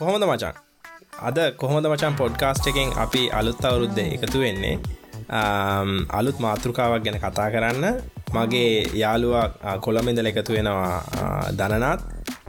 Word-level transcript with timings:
කොහොමද 0.00 0.24
මචන්? 0.24 0.54
අද 1.28 1.38
කොහොමද 1.60 1.86
මචන් 1.88 2.14
පොඩ්කාස්ට් 2.20 2.68
එකෙන් 2.70 2.88
අපි 3.04 3.22
අලුත් 3.38 3.60
අවුරුද්ධ 3.68 4.00
එකතු 4.16 4.38
වෙන්නේ? 4.44 4.76
අලුත් 6.18 6.38
මාතෘකාවක් 6.44 7.02
ගැන 7.04 7.18
කතා 7.24 7.48
කරන්න. 7.54 7.84
මගේ 8.36 8.70
යාළුවා 9.02 9.76
කොළමිඳල 9.84 10.30
එකතු 10.30 10.56
වෙනවා 10.56 11.04
දනනාත්. 11.58 12.00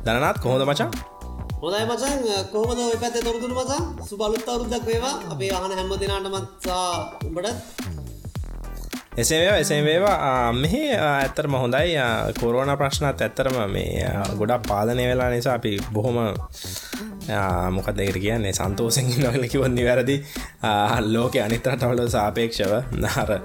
දනනාත් 0.05 0.37
කොහොද 0.45 0.63
මචන්? 0.63 0.89
හොදයි 1.63 1.83
මචන්. 1.91 2.15
කොහොමද 2.53 2.79
ඔය 2.85 2.97
පැත්තේ 3.03 3.25
තොරතුරු 3.27 3.53
මචන්? 3.59 3.83
සුබ 4.09 4.21
අලුත් 4.27 4.47
අවුරුද්දක් 4.47 4.87
වේවා. 4.91 5.15
අපේ 5.33 5.51
අහන 5.57 5.75
හැම 5.79 5.91
දිනාටමත් 6.03 6.69
උඹට. 7.27 7.49
එසේවා 9.21 9.57
එසේ 9.65 9.81
වේවා. 9.89 10.53
මෙහි 10.61 10.83
ඇත්තරම 11.09 11.59
හොඳයි. 11.63 11.99
කොරෝණ 12.39 12.73
ප්‍රශ්නත් 12.83 13.27
ඇත්තරම 13.27 13.59
මේ 13.75 14.07
ගොඩක් 14.39 14.63
පාලනය 14.71 15.03
වෙලා 15.11 15.29
නිසා 15.35 15.59
අපි 15.59 15.75
බොහොම 15.97 16.17
මොකක් 17.71 17.89
දෙකට 17.93 18.19
කියන්නේ 18.19 18.53
සන්තෝසෙන් 18.53 19.09
නොල 19.21 19.47
කිවොන්නේ 19.47 19.85
වැරදි 19.85 20.15
ලෝක 21.07 21.35
අනිතරටවල 21.37 22.07
සාපේක්ෂව. 22.09 22.73
නාර 22.97 23.41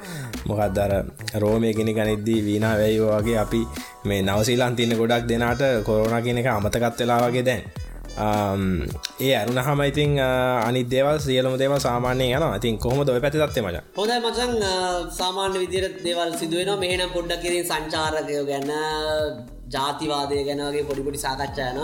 මොකක්දර 0.47 0.93
රෝමය 1.37 1.73
ගෙන 1.75 1.93
ගනිද්දී 1.93 2.45
වීනා 2.45 2.77
වැයිෝ 2.77 3.19
වගේ 3.19 3.39
අපි 3.39 3.61
මේ 4.05 4.23
නවසීලාන් 4.23 4.77
තින්න 4.77 4.97
ගොඩක් 4.97 5.29
දෙනාට 5.29 5.63
කොරුණ 5.85 6.23
කියන 6.23 6.39
එක 6.39 6.47
අමතකත් 6.49 7.01
වෙලා 7.01 7.21
වගේ 7.25 7.45
දැන්. 7.45 7.63
ඒ 9.21 9.35
අරුණ 9.37 9.59
හම 9.59 9.81
ඉතින් 9.83 10.19
අනි 10.19 10.83
දේවල් 10.85 11.19
සියලම 11.21 11.57
දේව 11.59 11.75
සාමානය 11.79 12.29
යන 12.31 12.45
ඉතින් 12.51 12.79
කොහොම 12.79 13.05
දොය 13.07 13.21
පැති 13.21 13.39
තත්ේ 13.39 13.63
මච? 13.63 13.77
හොඳ 13.97 14.13
මචන් 14.25 14.53
සාමාන්‍ය 15.13 15.59
විදිරත් 15.59 15.99
දේවල් 16.05 16.33
සිදුවෙන 16.39 16.73
මෙහනම් 16.79 17.11
පොඩ්ඩක් 17.13 17.43
කිරින් 17.43 17.65
සංචාරකය 17.65 18.39
ගැන 18.51 18.71
ජාතිවාදය 19.69 20.45
ගැනගේ 20.49 20.87
පොඩිපොඩි 20.89 21.19
සාකච්ඡායන 21.19 21.79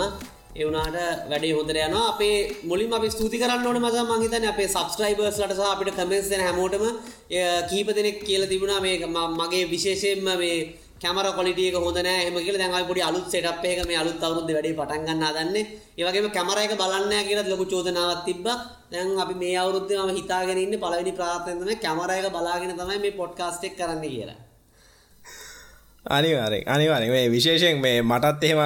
එවුනාට 0.55 0.97
වැඩේ 1.31 1.53
හොඳර 1.53 1.77
යන 1.79 1.95
අපේ 1.99 2.37
මුලින් 2.65 2.93
අපි 2.93 3.11
ස්තුති 3.11 3.39
කරන්න 3.39 3.67
ඕන 3.67 3.79
මස 3.81 3.97
මහිතන 4.11 4.47
අපේ 4.47 4.69
සබස්ක්‍රයිබර්ස් 4.69 5.39
ලට 5.41 5.65
අපිට 5.67 5.97
කමෙන්ස්න 5.97 6.45
හැමෝටම 6.47 6.85
කීප 7.71 7.89
දෙනෙක් 7.91 8.19
කියල 8.27 8.45
තිබුණා 8.47 8.81
මේ 8.81 8.97
මගේ 9.39 9.71
විශේෂයෙන්ම 9.71 10.29
මේ 10.37 10.57
කැමර 11.03 11.27
කොලිටියක 11.39 11.77
හොඳ 11.77 11.99
නෑ 11.99 12.19
එහෙම 12.21 12.37
කියලා 12.37 12.61
දැන් 12.63 12.75
අපි 12.75 12.89
පොඩි 12.91 13.03
අලුත් 13.09 13.27
සෙටප් 13.29 13.65
එකක 13.65 13.83
මේ 13.89 13.99
අලුත් 14.03 14.23
අවුරුද්දේ 14.23 14.57
වැඩේ 14.57 14.77
පටන් 14.79 15.09
ගන්න 15.09 15.25
හදන්නේ. 15.29 15.65
ඒ 15.99 16.05
වගේම 16.07 16.31
කැමර 16.37 16.59
එක 16.59 16.77
බලන්න 16.83 17.11
නෑ 17.11 17.25
කියලා 17.29 17.49
ලොකු 17.49 17.65
චෝදනාවක් 17.73 18.23
තිබ්බා. 18.29 18.57
දැන් 18.93 19.19
අපි 19.25 19.35
මේ 19.43 19.57
අවුරුද්දේ 19.57 19.99
මම 19.99 20.17
හිතාගෙන 20.19 20.65
ඉන්නේ 20.65 20.83
පළවෙනි 20.85 21.19
ප්‍රාර්ථනාව 21.19 21.61
තමයි 21.61 21.83
කැමර 21.85 22.11
එක 22.13 22.33
බලාගෙන 22.37 22.79
තමයි 22.79 23.05
මේ 23.05 23.19
පොඩ්කාස්ට් 23.21 23.69
එක 23.69 23.79
කරන්න 23.79 24.05
කියලා. 24.07 24.41
අනිවාරෙන් 26.05 26.63
අනිවාරෙන් 26.67 27.11
මේ 27.11 27.31
විශේෂයෙන් 27.31 27.79
මේ 27.79 28.03
මටත් 28.03 28.43
එහෙම 28.43 28.59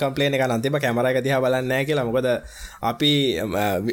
කම්පලේන 0.00 0.34
එක 0.34 0.44
නතිබ 0.48 0.72
කැමරක 0.74 1.20
දිහා 1.20 1.40
බලන්නෑ 1.40 1.84
කියලා. 1.84 2.04
මොකද 2.04 2.28
අපි 2.82 3.36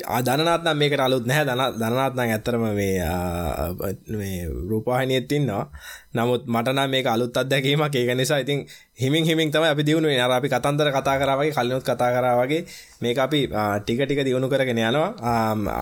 අදනත්නම් 0.08 0.72
මේකට 0.74 1.00
අලුත් 1.00 1.28
නැහැ. 1.28 1.46
දන 1.46 1.60
දනත්නම් 1.76 2.20
ඇත්තරම 2.26 2.64
මේ 2.72 4.48
රූපාහිනියත්තින්නවා 4.70 5.68
නමුත් 6.14 6.48
මටන 6.48 6.90
මේ 6.90 7.04
අලුත් 7.06 7.36
අත්දැකීමක්. 7.36 7.92
ඒක 7.92 8.16
නිසා 8.16 8.40
ඉතින් 8.40 8.64
හිමින් 8.96 9.26
හිමින් 9.26 9.52
තමයි 9.52 9.68
අපි 9.68 9.84
දියුණුවේ 9.84 10.22
අර 10.22 10.32
අපි 10.32 10.48
කතන්දර 10.48 10.92
කතා 10.92 11.20
කරාවගේ 11.20 11.52
කලිනුත් 11.52 11.84
කතා 11.84 12.12
කරාවගේ 12.12 12.64
මේක 13.02 13.20
අපි 13.20 13.52
ටික 13.84 14.00
ටික 14.02 14.24
දියුණු 14.24 14.48
කරගෙන 14.48 14.80
යනවා. 14.80 15.12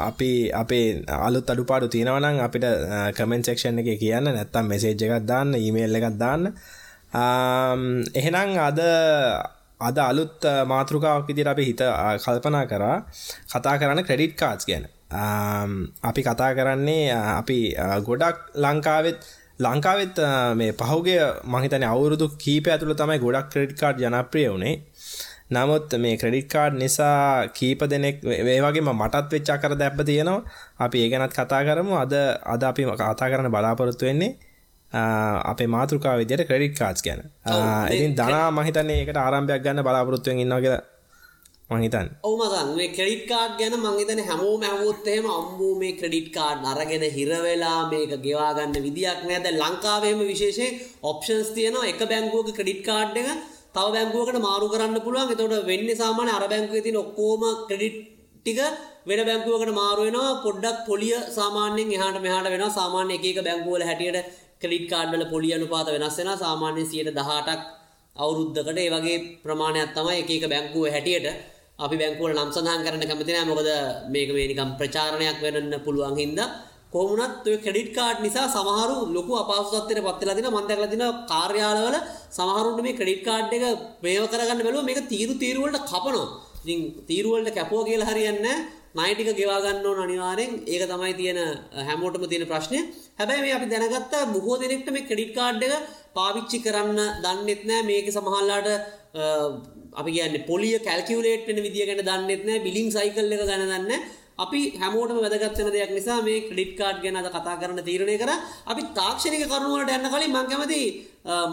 අපි 0.01 0.49
අපේ 0.51 1.05
අලුත් 1.07 1.45
අඩුපාඩු 1.45 1.87
තියෙනවනම් 1.87 2.41
අපිට 2.41 2.65
කමෙන්ට් 3.13 3.45
සෙක්ෂන් 3.45 3.77
එක 3.77 3.99
කියන්න 3.99 4.25
නැත්තම් 4.27 4.65
මෙසේජ් 4.65 4.97
එකක් 4.97 5.21
දාන්න 5.23 5.53
ඊමේල් 5.55 5.93
එකක් 5.93 6.17
දාන්න. 6.17 6.49
එහෙනම් 7.13 8.57
අද 8.59 8.79
අද 9.79 9.97
අලුත් 9.99 10.45
මාතෘකාවක් 10.65 11.27
විදිහට 11.27 11.47
අපි 11.47 11.63
හිත 11.65 11.81
කල්පනා 12.19 12.65
කරා 12.65 12.97
කතා 13.47 13.77
කරන්න 13.77 14.03
ක්‍රෙඩිට් 14.03 14.35
කාඩ්ස් 14.35 14.65
ගැන. 14.65 14.85
අපි 16.03 16.21
කතා 16.23 16.51
කරන්නේ 16.55 17.11
අපි 17.11 17.59
ගොඩක් 18.01 18.37
ලංකාවෙත් 18.55 19.19
ලංකාවෙත් 19.59 20.17
මේ 20.55 20.71
පහුගේ 20.73 21.21
මහිතන 21.45 21.85
අවුරුදු 21.85 22.25
කීප 22.37 22.67
ඇතුළ 22.67 22.95
තමයි 22.95 23.19
ගොඩක් 23.19 23.51
ක්‍රෙඩිට් 23.53 23.79
කාඩ් 23.79 24.01
ජනප්‍රිය 24.01 24.47
වුණේ. 24.49 24.75
නමුත් 25.51 25.93
මේ 25.99 26.17
ක්‍රෙඩිට් 26.17 26.49
කාඩ් 26.49 26.73
නිසා 26.75 27.47
කීප 27.49 27.85
දෙනෙක් 27.85 28.17
වේවගේ 28.47 28.81
මටත් 28.91 29.29
වෙච්චා 29.31 29.57
කර 29.57 29.75
දැප්ප 29.75 29.99
තියෙනවා 30.03 30.41
අපි 30.79 30.97
ඒ 31.03 31.09
ගැනත් 31.11 31.33
කතා 31.33 31.61
කරමු 31.67 31.93
අද 31.95 32.13
අද 32.53 32.63
අපි 32.63 32.89
කතා 32.91 33.29
කරන 33.31 33.51
බලාපොරොත්තු 33.51 34.05
වෙන්නේ 34.05 34.31
අපේ 34.93 35.67
මාතෘකා 35.67 36.17
විදියට 36.17 36.47
ක්‍රඩිට් 36.47 36.77
කාඩ්ස් 36.77 37.01
ගැන. 37.01 37.21
ඉතින් 37.91 38.15
දනා 38.15 38.47
මහිතන්නේ 38.53 38.97
ඒකට 38.97 39.17
ආරම්භයක් 39.17 39.63
ගන්න 39.63 39.83
බලාපොරොත්තුවෙන් 39.83 40.39
ඉන්නවා 40.39 40.61
කියලා 40.61 40.81
මහිතන් 41.71 42.07
ඔවු 42.23 42.35
මසන් 42.39 42.69
මේ 42.75 42.89
ක්‍රඩිට් 42.89 43.23
කාඩ් 43.27 43.53
ගැන 43.59 43.75
මංහිතන 43.77 44.21
හැමෝ 44.21 44.53
මැහවොත්තේම 44.57 45.25
අම්බූ 45.31 45.71
මේ 45.75 45.93
ක්‍රඩිට් 45.93 46.29
කාඩ් 46.33 46.69
අරගෙන 46.73 47.05
හිරවෙලා 47.11 47.79
මේක 47.89 48.13
ගෙවාගන්න 48.19 48.77
විදියක් 48.79 49.19
නෑද 49.23 49.49
ලංකාවේම 49.53 50.23
විශේෂය 50.23 50.67
ඔප්ෂන්ස් 51.03 51.49
තියනවා. 51.51 51.89
එක 51.91 52.01
බැංගුවක 52.05 52.49
ක්‍රඩිට් 52.53 52.81
කාඩ් 52.85 53.17
එක 53.17 53.29
තව 53.73 53.85
බැංගුවකට 53.95 54.39
මාරු 54.39 54.67
කරන්න 54.69 54.99
පුළුවන්. 55.01 55.31
එතකොට 55.31 55.67
වෙන්න 55.67 55.89
සාමාන්‍ය 55.97 56.31
අර 56.31 56.45
බැංකුවේ 56.47 56.85
තියෙන 56.85 57.01
ඔක්කොම 57.03 57.43
ක්‍රඩිට් 57.69 57.97
ටික 58.39 58.59
වෙන 59.05 59.25
බැංකුවකට 59.25 59.73
මාරු 59.73 60.01
වෙනවා. 60.03 60.39
පොඩ්ඩක් 60.45 60.79
පොලිය 60.87 61.17
සාමාන්‍යයෙන් 61.31 61.93
එහාට 61.97 62.21
මෙහාට 62.21 62.47
වෙනවා. 62.47 62.71
සාමාන්‍ය 62.71 63.13
එක 63.19 63.39
බැංකුවල 63.41 63.89
හැටියට 63.89 64.42
ක්‍රඩිට් 64.63 64.89
කාඩ්වල 64.89 65.23
පොලි 65.27 65.49
අනුපාත 65.53 65.87
වෙනස් 65.87 66.17
වෙන 66.19 66.29
සාමාන්‍ය 66.37 66.83
සියට 66.85 67.09
දහටක් 67.11 67.61
අවුරුද්ධකට 68.15 68.77
ඒ 68.77 68.89
වගේ 68.89 69.17
ප්‍රමාණයක් 69.43 69.89
තමයි 69.93 70.19
එක 70.19 70.29
එක 70.31 70.45
බැංකුව 70.47 70.85
හැටියට 70.87 71.27
අපි 71.79 71.95
බැංකුවල 71.97 72.33
නම් 72.33 72.51
සඳහන් 72.51 72.83
කරන්න 72.85 73.09
කැමති 73.09 73.31
නැහැ 73.31 73.49
මොකද 73.49 73.69
මේක 74.13 74.29
මේ 74.31 74.47
නිකම් 74.51 74.69
ප්‍රචාරණයක් 74.79 75.39
වෙන්න 75.41 75.73
පුළුවන් 75.85 76.15
හින්දා. 76.15 76.47
කොහොමුණත් 76.93 77.45
ඔය 77.45 77.57
ක්‍රෙඩිට් 77.57 77.89
කාඩ් 77.95 78.17
නිසා 78.21 78.45
සමහරු 78.47 78.95
ලොකු 79.09 79.33
අපහසුතාවයකට 79.35 80.05
පත් 80.07 80.21
වෙලා 80.21 80.37
දිනවා 80.37 80.53
මම 80.53 80.69
දැකලා 80.69 80.91
දිනවා. 80.93 81.11
කාර්යාලවල 81.25 81.97
සමහරුන්ට 82.31 82.83
මේ 82.85 82.97
ක්‍රෙඩිට් 82.99 83.23
කාඩ් 83.27 83.53
එක 83.57 83.63
මේව 84.03 84.23
කරගන්න 84.31 84.63
බැලුවා 84.65 84.87
මේක 84.89 85.01
තීරු 85.09 85.33
තීරු 85.35 85.59
වලට 85.63 85.83
කපනවා. 85.85 86.27
ඉතින් 86.61 86.79
තීරු 87.09 87.29
වලට 87.33 87.55
කැපුවා 87.57 87.87
කියලා 87.89 88.11
හරියන්නේ 88.11 88.41
නැහැ 88.47 88.82
ණය 88.95 89.11
ටික 89.13 89.29
ගෙවා 89.39 89.59
ගන්න 89.63 89.85
ඕන 89.89 89.99
අනිවාර්යෙන්. 90.05 90.51
ඒක 90.73 90.83
තමයි 90.91 91.13
තියෙන 91.19 91.39
හැමෝටම 91.89 92.25
තියෙන 92.31 92.47
ප්‍රශ්නය. 92.51 92.79
හැබැයි 93.19 93.43
මේ 93.45 93.55
අපි 93.57 93.67
දැනගත්ත 93.73 94.13
බොහෝ 94.33 94.57
දෙනෙක්ට 94.63 94.89
මේ 94.95 95.07
ක්‍රෙඩිට් 95.09 95.33
කාඩ් 95.37 95.63
එක 95.67 95.73
පාවිච්චි 96.17 96.57
කරන්න 96.65 96.99
දන්නෙත් 97.23 97.63
නෑ. 97.69 97.87
මේක 97.89 98.07
සමහරලාට 98.15 98.67
අපි 99.99 100.11
කියන්නේ 100.15 100.47
පොලිය 100.49 100.75
කැල්කියුලේට් 100.87 101.47
වෙන 101.47 101.63
විදිය 101.65 101.85
ගැන 101.89 102.03
දන්නෙත් 102.09 102.43
නෑ. 102.47 102.63
බිලිං 102.67 102.87
සයිකල් 102.97 103.33
එක 103.35 103.43
ගැන 103.51 103.65
දන්නේ 103.71 103.99
අපි 104.39 104.59
හැමෝටම 104.81 105.17
වැදගත් 105.23 105.57
වෙන 105.59 105.71
දෙයක් 105.73 105.91
නිසා 105.97 106.21
මේ 106.27 106.43
ක්‍රෙඩිට් 106.47 106.77
කාඩ් 106.79 107.01
ගැන 107.03 107.17
අද 107.19 107.27
කතා 107.35 107.55
කරන්න 107.61 107.81
තීරණය 107.87 108.15
කරා. 108.21 108.37
අපි 108.71 108.81
තාක්ෂණික 108.99 109.43
කරුණු 109.51 109.73
වලට 109.73 109.93
යන්න 109.97 110.09
කලින් 110.13 110.31
මම 110.31 110.47
කැමති 110.51 110.79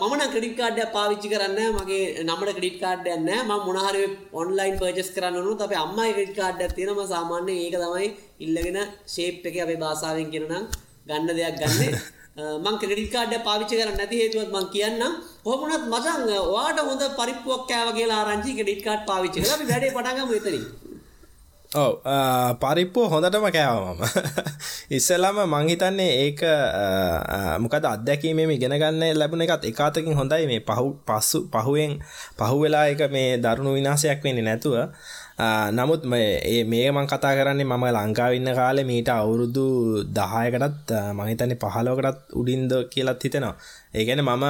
මම 0.00 0.12
නම් 0.16 0.30
ක්‍රෙඩිට් 0.34 0.56
කාඩ් 0.60 0.78
එකක් 0.84 0.94
පාවිච්චි 0.96 1.28
කරන්නේ 1.32 1.68
මගේ 1.76 2.24
නමට 2.24 2.54
ක්‍රෙඩිට් 2.56 2.78
කාඩ් 2.84 3.04
එකක් 3.06 3.20
නැහැ. 3.28 3.44
මම 3.48 3.60
මොන 3.66 3.78
හරි 3.86 4.04
ඔන්ලයින් 4.40 4.78
පර්චේස් 4.80 5.10
කරන්න 5.16 5.36
ඕනොත් 5.40 5.66
අපේ 5.66 5.82
අම්මාගේ 5.84 6.14
ක්‍රෙඩිට් 6.16 6.38
කාඩ් 6.40 6.64
එකක් 6.64 6.74
තියෙනවා. 6.78 7.04
මම 7.04 7.12
සාමාන්‍යයෙන් 7.14 7.60
ඒක 7.64 7.76
තමයි 7.84 8.08
ඉල්ලගෙන 8.46 8.80
ෂේප් 9.12 9.44
එකේ 9.50 9.62
අපේ 9.66 9.82
භාෂාවෙන් 9.84 10.32
කියනනම් 10.34 10.64
ගන්න 11.08 11.30
දෙයක් 11.38 11.60
ගන්නේ. 11.60 11.92
මං 12.64 12.76
ක්‍රෙඩිට් 12.82 13.12
කාඩ් 13.14 13.36
එක 13.36 13.44
පාවිච්චි 13.48 13.74
කරන්නේ 13.78 13.98
නැති 14.00 14.22
හේතුවත් 14.22 14.52
මං 14.56 14.66
කියන්නම්. 14.74 15.12
කොහොම 15.44 15.60
වුණත් 15.62 15.84
මචං 15.92 16.22
ඔයාට 16.54 16.80
හොඳ 16.88 17.02
පරිප්පුවක් 17.20 17.62
කෑවා 17.70 17.98
කියලා 17.98 18.20
ආරංචි 18.22 18.56
ක්‍රෙඩිට් 18.58 18.86
කාඩ් 18.86 19.02
පාවිච්චි 19.10 19.42
කරලා 19.42 19.58
අපි 19.58 19.72
වැඩේ 19.72 19.96
පටන් 19.96 20.16
ගමු 20.18 20.38
එතනින්. 20.40 20.64
ඔව 21.70 22.02
පරිප්පුව 22.58 23.06
හොඳටම 23.06 23.46
කෑවමම 23.46 24.02
ඉස්සල්ලම 24.96 25.36
මංහිතන්නේ 25.46 26.26
ඒක 26.26 26.42
මොකද 27.62 27.84
අත්දැකීමේ 27.86 28.58
ගෙනගන්න 28.58 28.98
ලැබුණ 29.14 29.44
එකත් 29.46 29.70
එකතකින් 29.70 30.18
හොඳයි. 30.18 30.50
මේ 30.50 30.60
පහු 30.60 30.98
පස්සු 31.06 31.46
පහුවෙන් 31.46 32.02
පහුවෙලා 32.34 32.90
එක 32.90 33.06
මේ 33.08 33.38
දරුණු 33.38 33.78
විනාසයක් 33.78 34.18
වෙන්නේ 34.18 34.42
නැතුව. 34.42 34.90
නමුත් 35.70 36.02
ඒ 36.10 36.64
මේ 36.64 36.90
මං 36.90 37.06
කතා 37.06 37.38
කරන්නේ 37.38 37.64
මම 37.64 37.84
ලංකාවන්න 37.88 38.50
කාලේ 38.52 38.84
මීට 38.84 39.08
අවුරුදු 39.08 39.66
දහයකටත් 40.10 40.90
මහිතන්නේ 41.14 41.54
පහලෝකටත් 41.56 42.34
උඩින්ද 42.34 42.72
කියලත් 42.90 43.22
හිතෙනවා. 43.22 43.54
ඒගැන 43.94 44.22
මම 44.22 44.44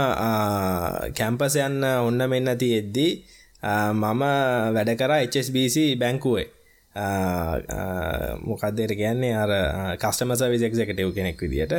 කැම්පස 1.13 1.57
යන්න 1.59 1.85
ඔන්න 2.01 2.21
මෙන්න 2.27 2.49
ඇති 2.49 2.71
එද්දී 2.75 3.13
මම 3.93 4.25
වැඩ 4.73 4.91
කර 4.97 5.13
HSBC 5.21 5.77
බැංකුවේ. 6.01 6.60
මොකක්දේට 6.95 8.97
කියන්නේ? 8.97 9.35
අර 9.35 9.97
කස්ටම 9.97 10.35
සවිස් 10.35 10.63
එක්සකටව් 10.63 11.15
කෙනෙක් 11.15 11.39
විදිට 11.39 11.73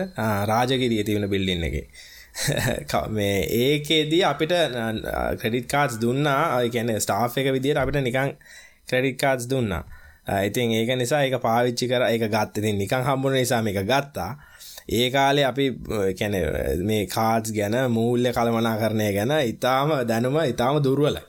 රාජගිරිය 0.47 1.03
තිවුණ 1.03 1.29
බිල්ලින්න 1.29 1.63
එක. 1.63 1.91
මේ 3.09 3.43
ඒකේදී 3.43 4.23
අපිට 4.23 4.53
ක්‍රඩිට් 5.39 5.67
කාඩ්ස් 5.67 5.99
දුන්නා. 5.99 6.63
ගැන 6.67 6.95
ස්ටාෆ් 6.97 7.37
එක 7.37 7.51
විදිට 7.51 7.77
අපිට 7.77 8.01
නිකං 8.01 8.37
ක්‍රඩිට් 8.87 9.19
කාඩ්ස් 9.19 9.47
දුන්නා. 9.47 9.83
ඉතින් 10.45 10.71
ඒක 10.71 10.95
නිසා 10.95 11.23
එක 11.23 11.41
පාවිච්චි 11.41 11.87
කර. 11.87 12.07
එක 12.07 12.27
ගත්තතින් 12.27 12.77
නිකං 12.77 13.03
හම්බුණ 13.03 13.35
නිසා 13.35 13.63
එක 13.63 13.83
ගත්තා. 13.83 14.39
ඒ 14.89 15.09
කාලේ 15.09 15.45
අපි 15.45 15.75
කැන 16.17 16.35
මේ 16.83 17.07
කාඩ්ස් 17.07 17.51
ගැන 17.51 17.91
මූල්‍ය 17.91 18.31
කළමනා 18.31 18.77
කරණය 18.77 19.11
ගැන 19.13 19.31
ඉතාම 19.43 20.07
දැනුම 20.07 20.39
ඉතාම 20.45 20.79
දුර්වලයි. 20.79 21.19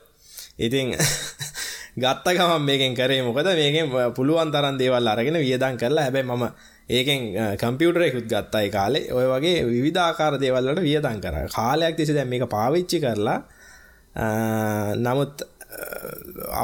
ඉතින් 0.58 0.94
ගත්ත 1.96 2.26
ගමන් 2.36 2.62
මේකෙන් 2.64 2.94
කරේ. 2.96 3.22
මොකද 3.22 3.48
මේකෙන් 3.62 3.90
පුළුවන් 4.16 4.52
තරන් 4.52 4.78
දේවල් 4.80 5.08
අරගෙන 5.08 5.36
වියදම් 5.44 5.76
කරලා 5.76 6.04
හැබැයි 6.06 6.28
මම 6.30 6.44
ඒකෙන් 6.88 7.20
කම්පියුටර් 7.60 8.02
එකකුත් 8.08 8.26
ගත්තා 8.32 8.62
ඒ 8.64 8.70
කාලේ. 8.70 9.08
ඔය 9.12 9.26
වගේ 9.32 9.64
විවිධාකාර 9.68 10.38
දේවල් 10.40 10.68
වලට 10.68 10.86
වියදම් 10.88 11.18
කරා. 11.24 11.48
කාලයක් 11.56 11.96
තිස්සේ 11.96 12.16
දැන් 12.18 12.30
මේක 12.32 12.48
පාවිච්චි 12.56 13.00
කරලා 13.04 13.40
නමුත් 15.04 15.44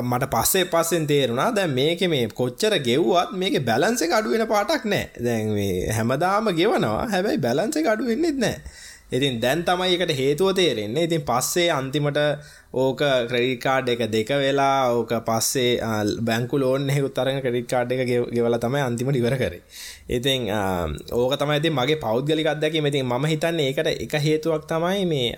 මට 0.03 0.25
පස්සේ 0.33 0.65
පස්සෙන් 0.73 1.07
තේරුණා 1.07 1.53
දැන් 1.57 1.73
මේක 1.77 2.01
මේ 2.15 2.27
කොච්චර 2.41 2.75
ගෙව්වත් 2.89 3.31
මේක 3.43 3.55
බැලන්ස 3.69 4.03
එක 4.05 4.13
අඩුවෙන 4.19 4.45
පාටක් 4.55 4.85
නෑ. 4.85 5.05
දැන් 5.27 5.55
මේ 5.59 5.93
හැමදාම 5.97 6.53
ගෙවනවා. 6.59 7.07
හැබැයි 7.13 7.45
බැලන්ස 7.47 7.77
එක 7.81 7.87
අඩු 7.93 8.09
වෙන්නෙත් 8.11 8.39
නෑ. 8.45 8.57
ඉතින් 9.11 9.41
දැන් 9.41 9.65
තමයි 9.65 9.95
එකට 9.97 10.13
හේතුව 10.13 10.53
තේරෙන්නේ 10.55 11.05
ඉතින් 11.09 11.23
පස්සේ 11.25 11.69
අන්තිමට 11.71 12.19
ඕක 12.75 13.01
ක්‍රෙඩිට් 13.31 13.63
කාඩ් 13.63 13.89
එක 13.89 14.03
දෙක 14.13 14.33
වෙලා 14.37 14.93
ඕක 14.93 15.13
පස්සේ 15.25 15.81
බැංකු 16.21 16.61
ලෝන් 16.61 16.91
එකකුත් 16.91 17.19
අරගෙන 17.19 17.41
ක්‍රෙඩිට් 17.41 17.71
කාඩ් 17.71 17.93
එක 17.93 18.03
ගෙවලා 18.07 18.61
තමයි 18.61 18.83
අන්තිමට 18.83 19.17
ඉවර 19.17 19.37
කරේ. 19.37 19.63
ඉතින් 20.09 20.51
ඕක 21.13 21.37
තමයි 21.37 21.61
ඉතින් 21.63 21.73
මගේ 21.73 22.01
පෞද්ගලික 22.01 22.47
අත්දැකීම. 22.47 22.87
ඉතින් 22.87 23.07
මම 23.07 23.25
හිතන්නේ 23.27 23.71
ඒකට 23.71 23.89
එක 23.97 24.19
හේතුවක් 24.21 24.69
තමයි 24.69 25.07
මේ 25.07 25.29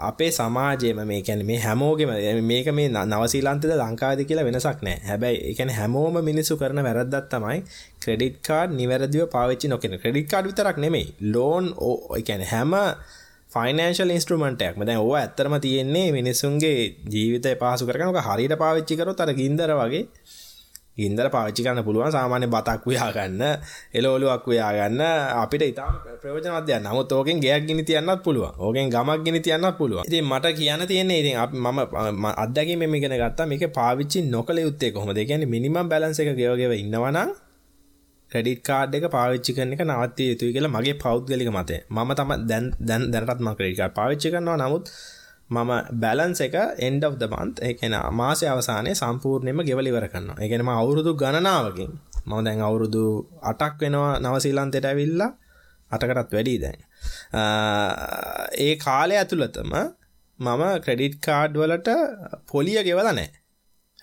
අපේ 0.00 0.30
සමාජයම 0.30 1.00
මේ 1.04 1.22
කැන 1.22 1.44
මේ 1.44 1.58
හැමෝගෙම 1.58 2.10
මේක 2.42 2.68
මේ 2.70 2.88
නවසීලන්තද 2.88 3.66
ලංකාද 3.74 4.22
කියලා 4.22 4.44
වෙනසක් 4.44 4.82
නෑ. 4.82 5.00
හැබැයි 5.04 5.40
එකන 5.50 5.70
හැමෝම 5.70 6.16
මිනිස්සු 6.22 6.56
කරන 6.56 6.82
වැරද්දත් 6.82 7.28
තමයි 7.30 7.58
ක්‍රඩිට් 8.00 8.38
කාඩ් 8.42 8.74
නිවැරදිව 8.74 9.26
පාවිච්චි 9.28 9.68
නොකෙන 9.68 9.98
ක්‍රඩිට් 9.98 10.28
කාඩ් 10.28 10.46
විතරක් 10.46 10.78
නෙමෙයි 10.78 11.14
ලෝන් 11.30 11.74
ඕ 11.80 11.96
එකැන 12.16 12.44
හැම 12.44 12.74
ෆයිනන්ශල් 13.50 14.10
ඉන්ස්ට්‍රමටයක් 14.10 14.76
මදැන් 14.76 15.00
ඕ 15.00 15.12
ඇත්තරම 15.14 15.58
තියෙන්නේ 15.60 16.06
මිනිස්සුන්ගේ 16.12 16.78
ජීවිත 17.08 17.46
පාසු 17.58 17.86
කරනක 17.86 18.22
හරිට 18.22 18.56
පාවිච්චි 18.58 18.96
කරොත් 18.96 19.20
අර 19.20 19.32
ගින්දර 19.34 19.74
වගේ 19.74 20.04
ගින්දර 20.96 21.26
පාවිච්චි 21.34 21.62
කරන්න 21.64 21.82
පුළුවන් 21.86 22.12
සාමාන්‍ය 22.14 22.46
බතක් 22.46 22.84
වයා 22.86 23.10
ගන්න 23.16 23.42
එලෝලුවක් 23.98 24.44
වයා 24.50 24.70
ගන්න 24.76 25.00
අපිට 25.42 25.64
ඉතා 25.66 25.88
ප්‍රයෝජනවත් 26.22 26.66
දෙයක්. 26.68 26.82
නමුත් 26.86 27.12
ඕකෙන් 27.12 27.40
ගයක් 27.44 27.66
ගිනි 27.68 27.82
තියන්නත් 27.88 28.22
පුළුවන්. 28.26 28.52
ඕකෙන් 28.64 28.92
ගමක් 28.94 29.20
ගිනි 29.26 29.40
තියන්නත් 29.46 29.76
පුළුවන්. 29.80 30.04
ඉතින් 30.08 30.24
මට 30.24 30.54
කියන්න 30.58 30.86
තියෙන්නේ 30.86 31.18
ඉතින් 31.22 31.36
අපි 31.44 31.56
මම 31.56 32.26
අත්දැකීම 32.44 32.84
මේක 32.84 33.02
ඉගෙන 33.02 33.16
ගත්තා. 33.22 33.46
මේක 33.46 33.64
පාවිච්චි 33.80 34.22
නොකළ 34.34 34.58
යුත්තේ 34.66 34.92
කොහොමද? 34.94 35.18
ඒ 35.18 35.26
කියන්නේ 35.30 35.52
මිනිමම් 35.54 35.90
බැලන්ස් 35.92 36.20
එක 36.22 36.30
ගෙව 36.40 36.54
ගෙව 36.62 36.72
ඉන්නවා 36.82 37.10
නම් 37.10 37.34
ක්‍රෙඩිට් 38.30 38.62
කාඩ් 38.68 38.94
එක 38.94 39.06
පාවිච්චි 39.16 39.50
කරන 39.56 39.74
එක 39.74 39.82
නවත්තිය 39.82 40.28
යුතුයි 40.30 40.54
කියලා 40.54 40.74
මගේ 40.76 40.96
පෞද්ගලික 41.04 41.50
මතය. 41.56 41.76
මම 41.90 42.10
තම 42.18 42.30
දැන් 42.50 42.64
දැන් 42.88 43.02
දැනටත් 43.12 43.42
මම 43.42 43.52
ක්‍රෙඩිට් 43.58 43.80
කාඩ් 43.80 43.94
පාවිච්චි 43.98 44.32
කරනවා. 44.34 44.58
නමුත් 44.62 44.84
මම 45.50 45.70
බැලන්ස් 46.00 46.40
එක 46.40 46.54
එන්ඩ් 46.78 47.04
of 47.04 47.14
the 47.18 47.28
month 47.28 47.56
ඒ 47.60 47.72
කියන්නේ 47.74 48.10
මාසය 48.12 48.46
අවසානයේ 48.46 48.94
සම්පූර්ණයෙන්ම 48.94 49.60
ගෙවල 49.68 49.86
ඉවර 49.86 50.06
කරනවා. 50.08 50.36
ඒ 50.42 50.48
කියන්නේ 50.48 50.68
මම 50.68 50.80
අවුරුදු 50.82 51.10
ගණනාවකින් 51.14 51.92
මම 52.26 52.44
දැන් 52.44 52.60
අවුරුදු 52.60 53.02
8ක් 53.52 53.80
වෙනවා 53.80 54.12
නවසීලන්තයට 54.18 54.86
ඇවිල්ලා 54.90 55.30
8කටත් 55.90 56.32
වැඩි 56.32 56.56
දැන්. 56.58 56.78
ඒ 58.58 58.74
කාලය 58.76 59.14
ඇතුළතම 59.16 59.72
මම 60.38 60.62
ක්‍රෙඩිට් 60.84 61.16
කාඩ් 61.20 61.52
වලට 61.54 61.90
පොලිය 62.52 62.78
ගෙවලා 62.82 63.12
නැහැ. 63.12 63.32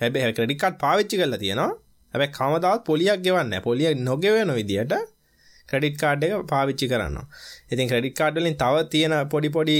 හැබැයි 0.01 0.35
ක්‍රෙඩිට් 0.37 0.61
කාඩ් 0.63 0.77
පාවිච්චි 0.83 1.15
කරලා 1.17 1.41
තියෙනවා. 1.45 1.71
හැබැයි 2.13 2.35
කවදාවත් 2.37 2.83
පොලියක් 2.85 3.19
ගෙවන්නේ 3.25 3.49
නැහැ. 3.49 3.67
පොලිය 3.69 3.93
නොගෙවන 4.09 4.53
විදියට 4.59 4.93
ක්‍රඩිට් 5.69 5.97
කාඩ් 5.97 6.23
එක 6.23 6.33
පාවිච්චි 6.47 6.91
කරන්න 6.91 7.17
ඉතින් 7.71 7.87
ක්‍රඩිට් 7.87 8.15
කාඩ්වලින් 8.15 8.55
තව 8.55 8.85
තියෙන 8.87 9.15
පොඩි 9.29 9.49
පොඩි 9.49 9.77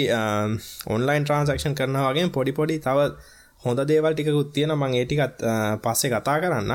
ඔන්ලයින් 0.87 1.23
ට්‍රන්සක්ෂන් 1.23 1.75
කරන 1.75 1.97
වගේ 1.99 2.27
පොඩි 2.31 2.53
පොඩි 2.53 2.79
තව 2.79 3.07
හොඳ 3.63 3.79
දේවල් 3.85 4.13
ටිකුත් 4.13 4.53
තියෙන 4.53 4.73
මං 4.73 4.93
ඒටිකත් 4.95 5.45
පස්සේ 5.83 6.11
කතා 6.11 6.37
කරන්න 6.39 6.73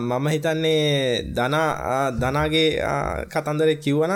මම 0.00 0.26
හිතන්නේ 0.28 1.22
දනා 1.30 2.10
දනාගේ 2.12 2.68
කතන්දර 3.28 3.70
කිව්වන 3.76 4.12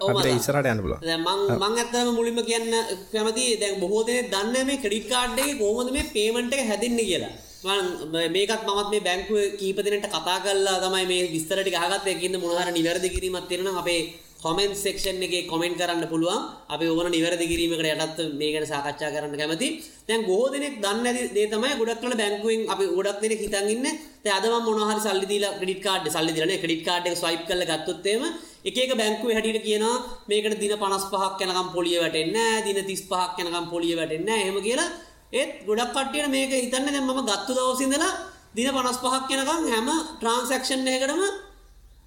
අපිට 0.00 0.26
ඉස්සරට 0.28 0.66
යන්න. 0.66 0.82
දැන් 1.00 1.22
මං 1.22 1.40
මං 1.56 1.74
ඇත්තටම 1.74 2.10
මුලින්ම 2.12 2.40
කියන්න 2.42 2.68
කැමති 3.12 3.44
දැන් 3.56 3.80
බොහෝ 3.80 4.02
දෙනෙක් 4.02 4.30
දන්නේ 4.30 4.64
මේ 4.64 4.78
ක්‍රෙඩිට් 4.78 5.08
කාඩ් 5.08 5.38
එකේ 5.38 5.56
කොහොමද 5.56 5.90
මේ 5.90 6.10
පේමන්ට් 6.12 6.52
එක 6.52 6.68
හැදෙන්නේ 6.68 7.06
කියලා. 7.06 7.32
මේකත් 7.64 8.66
මත් 8.66 8.90
මේ 8.90 9.00
බැංකුව 9.00 9.56
කීපදිනට 9.58 10.06
කතා 10.06 10.38
කල්ලා 10.44 10.80
තමයි 10.84 11.06
මේ 11.06 11.30
විස්තරට 11.32 11.68
ගහගත් 11.68 12.06
එකන්න 12.06 12.36
මොනහර 12.38 12.70
නිවැරදි 12.70 13.08
කිරීමත් 13.08 13.48
තියෙන 13.48 13.66
අපේ 13.74 14.00
කොමෙන්් 14.42 14.72
සෙක්ෂන් 14.76 15.22
එක 15.22 15.48
කොමෙන්ට් 15.48 15.78
කරන්න 15.78 16.06
පුළුවන්. 16.08 16.42
අපි 16.68 16.84
ඕන 16.86 17.10
නිවැරදි 17.10 17.46
කිරීමකට 17.48 17.86
යටත් 17.86 18.18
මේකට 18.40 18.68
සාකච්ඡා 18.68 19.10
කරන්න 19.14 19.36
කැමති 19.40 19.68
දැන් 20.08 20.26
බොහෝ 20.28 20.52
දෙනෙක් 20.52 20.76
දන්න 20.82 21.06
ඇති 21.06 21.32
දේ 21.36 21.46
තමයි 21.48 21.72
ගොඩක් 21.80 22.00
කළ 22.02 22.16
බැංකුවෙන් 22.20 22.60
අපි 22.72 22.84
ගොඩක් 22.96 23.22
දෙනෙක් 23.22 23.40
හිතන් 23.44 23.70
ඉන්න. 23.74 23.86
දැන් 24.24 24.36
අද 24.38 24.44
මම 24.46 24.64
මොනවා 24.66 24.90
හරි 24.90 25.02
සල්ලි 25.06 25.26
දීලා 25.32 25.56
ක්‍රෙඩිට් 25.58 25.82
කාඩ් 25.86 26.06
සල්ලි 26.12 26.32
දීලා 26.34 26.50
නේ 26.52 26.60
ක්‍රෙඩිට් 26.62 26.84
කාඩ් 26.88 27.08
එක 27.08 27.16
ස්වයිප් 27.22 27.42
කරලා 27.48 27.70
ගත්තොත් 27.72 28.06
එහෙම 28.06 28.24
එක 28.68 28.76
එක 28.84 28.92
බැංකුවේ 29.00 29.36
හැටියට 29.36 29.66
කියනවා 29.66 29.96
මේකට 30.28 30.60
දින 30.62 30.76
55ක් 30.84 31.40
යනකම් 31.46 31.68
පොලිය 31.76 31.98
වැටෙන්නේ 32.02 32.46
නැහැ 32.46 32.64
දින 32.66 32.78
35ක් 32.84 33.36
යනකම් 33.42 33.66
පොලිය 33.72 33.94
වැටෙන්නේ 33.98 34.28
නැහැ. 34.28 34.44
එහෙම 34.44 34.58
කියලා 34.68 34.90
ඒත් 35.32 35.50
ගොඩක් 35.66 35.92
කට්ටියට 35.92 36.30
මේක 36.30 36.50
හිතන්නේ 36.52 36.92
දැන් 36.94 37.04
මම 37.04 37.20
ගත්ත 37.22 37.48
දවසේ 37.48 37.86
ඉඳලා 37.86 38.12
දින 38.56 38.68
55ක් 38.68 39.30
යනකම් 39.34 39.64
හැම 39.72 39.88
ට්‍රාන්සැක්ෂන් 40.18 40.86
එකකටම 40.86 41.22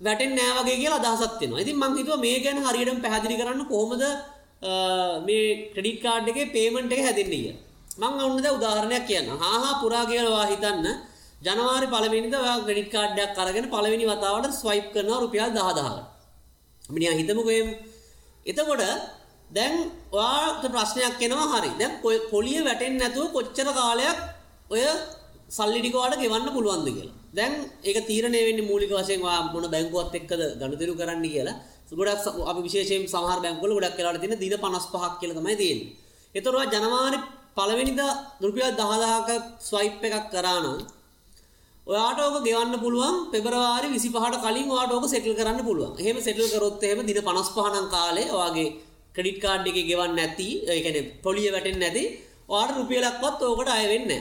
වැටෙන්නේ 0.02 0.38
නැහැ 0.40 0.60
වගේ 0.60 0.78
කියලා 0.82 1.00
අදහසක් 1.04 1.34
තියෙනවා. 1.40 1.62
ඉතින් 1.64 1.78
මම 1.78 1.98
හිතුවා 1.98 2.24
මේ 2.26 2.38
ගැන 2.44 2.58
හරියටම 2.66 3.00
පැහැදිලි 3.04 3.40
කරන්න 3.40 3.66
කොහොමද 3.72 4.04
මේ 5.28 5.46
ක්‍රෙඩිට් 5.74 6.02
කාඩ් 6.04 6.32
එකේ 6.32 6.48
පේමන්ට් 6.56 6.94
එක 6.94 7.02
හැදෙන්නේ 7.08 7.42
කියලා. 7.44 7.58
මම 8.02 8.20
ඔන්න 8.26 8.44
දැන් 8.44 8.56
උදාහරණයක් 8.58 9.06
කියන්නම්. 9.10 9.38
හා 9.38 9.58
හා 9.64 9.74
පුරා 9.82 10.06
කියලා 10.06 10.34
ඔයා 10.34 10.50
හිතන්න 10.54 10.88
ජනවාරි 11.46 11.88
පළවෙනිදා 11.88 12.42
ඔයා 12.46 12.58
ක්‍රෙඩිට් 12.66 12.92
කාඩ් 12.96 13.20
එකක් 13.26 13.38
අරගෙන 13.38 13.68
පළවෙනි 13.74 14.06
වතාවට 14.12 14.54
ස්වයිප් 14.62 14.88
කරනවා 14.94 15.20
රුපියල් 15.24 15.52
10000කට. 15.52 16.00
අපි 16.84 17.00
නිකන් 17.00 17.20
හිතමුකෝ 17.22 17.54
එහෙම. 17.54 17.70
එතකොට 18.46 18.82
දැන් 19.56 19.74
ඔයාට 20.14 20.64
ප්‍රශ්නයක් 20.74 21.22
එනවා 21.28 21.48
හරි 21.54 21.72
දැන් 21.80 21.94
පොලිය 22.34 22.60
වැටෙන්නේ 22.68 23.02
නැතුව 23.02 23.32
කොච්චර 23.36 23.70
කාලයක් 23.80 24.20
ඔය 24.74 24.84
සල්ලි 25.58 25.80
ටික 25.82 25.96
ඔයාලට 26.00 26.22
ගෙවන්න 26.24 26.54
පුළුවන්ද 26.56 26.88
කියලා. 26.88 27.16
දැන් 27.38 27.54
ඒක 27.84 27.98
තීරණය 28.10 28.40
වෙන්නේ 28.48 28.70
මූලික 28.70 28.92
වශයෙන් 28.92 29.26
ඔයා 29.28 29.42
මොන 29.54 29.66
බැංකුවත් 29.74 30.14
එක්කද 30.20 30.42
ගනුදෙනු 30.62 30.94
කරන්න 31.00 31.26
කියලා. 31.26 31.58
ගොඩක් 32.00 32.26
අපි 32.52 32.62
විශේෂයෙන් 32.68 33.10
සමහර 33.14 33.40
බැංකුවල 33.46 33.74
ගොඩක් 33.78 33.98
වෙලාවට 34.00 34.22
තියෙන 34.24 34.40
දින 34.44 34.54
55ක් 34.66 35.14
කියලා 35.22 35.40
තමයි 35.40 35.56
තියෙන්නේ. 35.62 35.90
ඒතර 36.36 36.54
ඔයා 36.58 36.72
ජනවාරි 36.74 37.20
පළවෙනිදා 37.58 38.12
රුපියල් 38.44 38.72
10000ක 38.80 39.30
ස්වයිප් 39.70 40.04
එකක් 40.08 40.28
කරා 40.34 40.60
නම් 40.64 40.78
ඔයාට 41.88 42.20
ඕක 42.26 42.38
ගෙවන්න 42.48 42.76
පුළුවන් 42.84 43.16
පෙබරවාරි 43.34 43.88
25ට 43.96 44.44
කලින් 44.44 44.70
ඔයාට 44.76 44.94
ඕක 44.96 45.06
සෙටල් 45.14 45.34
කරන්න 45.40 45.66
පුළුවන්. 45.70 45.98
එහෙම 46.02 46.18
සෙටල් 46.28 46.48
කරොත් 46.54 46.84
එහෙම 46.86 47.02
දින 47.10 47.20
55 47.30 47.74
නම් 47.74 47.88
කාලේ 47.96 48.28
ඔයාගේ 48.38 48.70
ක්‍රඩිට් 49.20 49.40
කාඩ් 49.46 49.68
එක 49.70 49.80
ගෙවන්න 49.92 50.16
නැති 50.22 50.50
ඒකන 50.74 50.98
පොලිය 51.24 51.50
වැටෙන් 51.56 51.80
නැති 51.84 52.04
වාට 52.52 52.72
රුපියලක්වත් 52.78 53.42
ඕකට 53.48 53.70
අයවෙන්න 53.78 54.12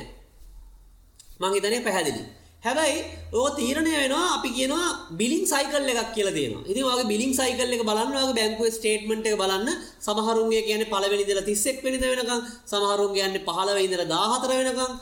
මං 1.43 1.53
හිතනය 1.55 1.79
පැහැදිලි. 1.87 2.23
හැබැයි 2.65 2.99
ඕ 3.39 3.49
තීරණය 3.59 3.91
වෙනවා 3.95 4.25
අපි 4.37 4.49
කියනවා 4.57 4.87
බිලින් 5.21 5.45
සයිකල් 5.53 5.91
එකක් 5.93 6.09
කියලා 6.17 6.35
තියෙනවා 6.39 6.65
ඉතින් 6.71 6.85
වගේ 6.89 7.11
බිලින් 7.13 7.33
සයිකල් 7.41 7.75
එක 7.77 7.83
බලන්න 7.89 8.11
වගේ 8.15 8.37
බැංකුවේ 8.39 8.73
ස්ටේට්මන්ට් 8.79 9.29
එක 9.31 9.37
බලන්න. 9.43 9.69
සමහරුන්ගේ 10.07 10.63
කියන්නේ 10.69 10.91
පළවෙනි 10.95 11.23
ඉඳලා 11.25 11.45
31 11.45 11.85
වෙනිද 11.85 12.03
වෙනකන් 12.13 12.43
සමහරුන්ගේ 12.73 13.29
යන්නේ 13.29 13.45
15 13.51 13.85
ඉඳලා 13.87 14.09
14 14.15 14.59
වෙනකන්. 14.61 14.99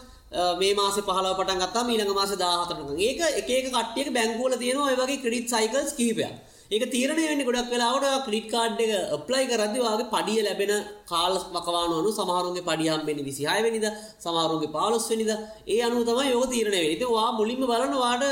මේ 0.61 0.75
මාසේ 0.81 1.07
15 1.09 1.39
පටන් 1.39 1.63
ගත්තාම 1.63 1.87
ඊළඟ 1.95 2.15
මාසේ 2.21 2.39
14 2.43 2.77
වෙනකන්. 2.79 3.01
ඒක 3.07 3.21
එක 3.41 3.49
එක 3.59 3.67
කට්ටියක 3.73 4.13
බැංකුවල 4.19 4.59
තියෙනවා 4.65 4.91
ඔය 4.91 4.97
වගේ 5.01 5.23
ක්‍රෙඩිට් 5.25 5.49
සයිකල්ස් 5.55 5.97
කිහිපයක්. 5.99 6.37
ඒක 6.71 6.85
තීරණය 6.95 7.23
වෙන්නේ 7.23 7.47
ගොඩක් 7.49 7.71
වෙලාවට 7.73 8.07
ක්‍රෙඩිට් 8.27 8.49
කාඩ් 8.55 8.81
එක 8.85 8.93
ඇප්ලයි 9.15 9.45
කරද්දී 9.51 9.85
වාගේ 9.87 10.09
පඩිය 10.15 10.41
ලැබෙන 10.47 10.73
කාල 11.11 11.35
වකවානුව 11.57 11.99
අනුව 12.01 12.13
සමහරුන්ගේ 12.19 12.67
පඩිය 12.69 12.91
හම්බෙන්නේ 12.95 13.27
26 13.29 13.67
වෙනිදා 13.67 13.93
සමහරුන්ගේ 14.25 14.73
15 14.75 15.13
වෙනිදා 15.13 15.39
ඒ 15.73 15.81
අනුව 15.89 16.03
තමයි 16.09 16.33
යෝග 16.35 16.47
තීරණය 16.55 16.77
වෙන්නේ. 16.77 16.95
ඉතින් 16.97 17.09
ඔයා 17.15 17.31
මුලින්ම 17.39 17.63
බලන්න 17.71 17.95
ඔයාට 18.01 18.25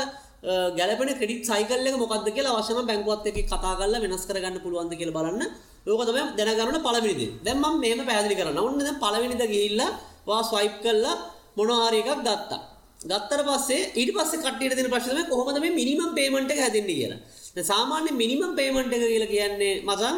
ගැලපෙන 0.79 1.11
ක්‍රෙඩිට් 1.19 1.47
සයිකල් 1.51 1.87
එක 1.89 1.95
මොකක්ද 2.03 2.27
කියලා 2.35 2.57
අවශ්‍ය 2.57 2.73
නම් 2.75 2.87
බැංකුවත් 2.91 3.25
එක්ක 3.31 3.39
කතා 3.47 3.73
කරලා 3.79 4.03
වෙනස් 4.03 4.25
කරගන්න 4.29 4.59
පුළුවන්ද 4.65 4.93
කියලා 4.99 5.17
බලන්න. 5.17 5.43
ඕක 5.87 6.03
තමයි 6.09 6.23
දැනගන්න 6.37 6.83
පළවෙනි 6.87 7.15
දේ. 7.21 7.31
දැන් 7.45 7.57
මම 7.63 7.75
මෙහෙම 7.83 8.05
පැහැදිලි 8.09 8.35
කරන්න. 8.39 8.59
ඕන්න 8.63 8.79
දැන් 8.79 9.01
පළවෙනිද 9.03 9.43
ගිහිල්ලා 9.53 9.91
ඔයා 10.29 10.43
ස්වයිප් 10.51 10.75
කරලා 10.83 11.15
මොනවා 11.57 11.87
හරි 11.87 11.99
එකක් 12.03 12.11
ගත්තා. 12.19 12.61
ගත්තට 13.01 13.41
පස්සේ 13.47 13.81
ඊට 13.99 14.11
පස්සේ 14.15 14.41
කට්ටියට 14.43 14.77
දෙන 14.77 14.91
ප්‍රශ්නේ 14.93 15.15
තමයි 15.15 15.31
කොහොමද 15.31 15.59
මේ 15.63 15.77
මිනිමම් 15.79 16.11
පේමන්ට් 16.17 16.53
එක 16.53 16.61
හැදෙන්නේ 16.65 16.99
කියලා. 16.99 17.19
සාමාන්‍ය 17.63 18.11
මිනිමම් 18.13 18.55
පේමන්ට් 18.55 18.93
එක 18.93 19.03
කියලා 19.03 19.27
කියන්නේ 19.27 19.73
මචන් 19.83 20.15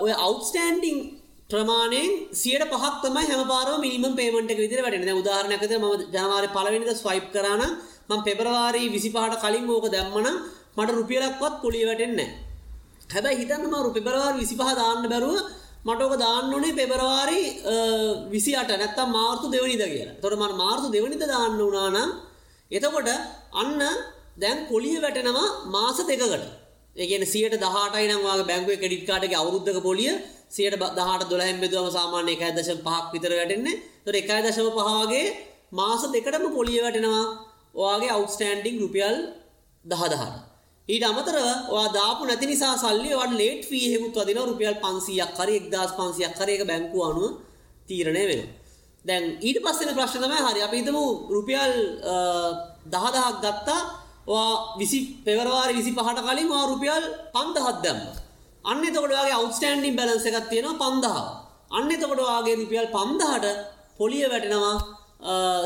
ඔය 0.00 0.12
අවුට්ස්ටෑන්ඩිං 0.18 0.98
ප්‍රමාණයෙන් 1.50 2.10
සියට 2.32 2.64
පහක් 2.64 2.94
තමයි 3.04 3.24
හැම 3.28 3.42
පාරම 3.46 3.80
මිනිමම් 3.80 4.16
පේමන්ට් 4.16 4.50
එක 4.50 4.58
විදිහට 4.58 4.82
වැටෙන්නේ. 4.82 5.06
දැන් 5.06 5.22
උදාහරණයක් 5.22 5.60
විදිහට 5.60 5.82
මම 5.82 5.86
ජනවාරි 6.14 6.48
පළවෙනිදා 6.48 6.96
ස්වයිප් 6.96 7.26
කරා 7.32 7.56
නම් 7.56 7.72
මම 8.08 8.22
පෙබරවාරි 8.24 8.82
25ට 8.88 9.40
කලින් 9.42 9.68
ඕක 9.68 9.86
දැම්මනම් 9.88 10.36
මට 10.76 10.90
රුපියලක්වත් 10.90 11.54
පොලිය 11.62 11.84
වැටෙන්නේ 11.86 12.16
නැහැ. 12.20 12.38
හැබැයි 13.12 13.40
හිතන්න 13.40 13.66
මම 13.66 13.92
පෙබරවාරි 13.96 14.38
25 14.42 14.78
දාන්න 14.80 15.10
බැරුව 15.12 15.36
මටෝක 15.82 16.14
දාන්න 16.16 16.54
ඕනේ 16.54 16.72
පෙබරවාරි 16.72 17.40
විසි 18.30 18.52
අට 18.54 18.72
නැත්තම් 18.72 19.12
මාර්තු 19.12 19.52
දෙවනිද 19.52 19.82
කියලා 19.84 20.16
තොට 20.22 20.38
මන් 20.38 20.56
මාර්තු 20.56 20.88
දෙවනිද 20.88 21.22
දාන්න 21.26 21.60
වනානම් 21.60 22.10
එතකොට 22.70 23.10
අන්න 23.54 23.82
දැන් 24.40 24.58
පොලිය 24.70 24.96
වැටෙනවා 25.04 25.48
මාස 25.66 25.98
දෙකකට. 26.02 26.44
ඒගෙන 26.96 27.24
සියට 27.26 27.56
දහටයි 27.56 28.06
නම්වාගේ 28.10 28.48
බැංකුව 28.50 28.80
කෙඩිට 28.82 29.06
කාටගේ 29.10 29.40
අවුද්ධක 29.42 29.78
පොලිය 29.88 30.12
සියට 30.48 30.76
දහට 30.98 31.30
දොලහැම් 31.30 31.58
බෙදුවම 31.64 31.88
සාමාන්‍ය 31.90 32.30
එකයි 32.36 32.52
දශම 32.56 32.80
පහක් 32.86 33.06
විතර 33.14 33.32
වැටෙන්නේ. 33.32 33.80
තොර 34.04 34.14
එකයි 34.14 34.40
දශම 34.46 34.68
පහවාගේ 34.76 35.26
මාස 35.72 36.02
දෙකටම 36.14 36.44
පොලිය 36.58 36.78
වැටෙනවා. 36.84 37.24
ඔයාගේ 37.74 38.12
අවස්ටන්ඩිං 38.12 38.76
රුපියල් 38.82 39.16
දහදහට 39.84 40.36
ඊට 40.88 41.04
අමතරව 41.04 41.46
ඔයා 41.68 41.88
දාපු 41.92 42.22
නැති 42.24 42.46
නිසා 42.46 42.74
සල්ලි 42.76 43.10
වට 43.12 43.38
ලේට් 43.40 43.62
ෆී 43.64 43.86
හෙකුත් 43.92 44.16
වදින 44.18 44.40
රුපියල් 44.42 44.76
පන්සියක් 44.84 45.30
කරි 45.38 45.54
එක්දස් 45.60 45.92
පන්සියක් 45.98 46.32
කරයක 46.38 46.62
බැංකු 46.66 46.98
අනුව 47.08 47.30
තීරණය 47.88 48.24
වෙන 48.30 48.42
දැන් 49.04 49.24
ඊට 49.40 49.58
පස්සෙන 49.64 49.94
ප්‍රශ්න 49.96 50.22
තමයි 50.24 50.40
හරි. 50.46 50.60
අපි 50.66 50.76
හිතමු 50.80 51.04
රුපියල් 51.30 51.74
දහදහක් 52.86 53.36
ගත්තා 53.44 53.80
ඔයා 54.30 54.78
විසි 54.78 54.98
පෙවරවාරි 55.24 55.72
විසි 55.72 55.90
පහට 55.92 56.20
කලින් 56.26 56.48
වා 56.48 56.64
රුපියල් 56.66 57.04
පන්දහත් 57.34 57.76
දැම්ම. 57.84 58.00
අන්න 58.64 58.82
එතකොට 58.82 59.12
වගේ 59.12 59.36
අවස්ටන්ඩින් 59.36 59.94
බැලන්ස 59.96 60.26
එකක් 60.28 60.48
තියෙනවා 60.48 60.80
පන්දහ 60.82 61.18
අන්න 61.70 61.90
එතකොට 61.90 62.22
වගේ 62.22 62.56
රුපියල් 62.56 62.88
පන්දහට 62.88 63.46
පොලිය 63.98 64.24
වැටෙනවා 64.24 64.74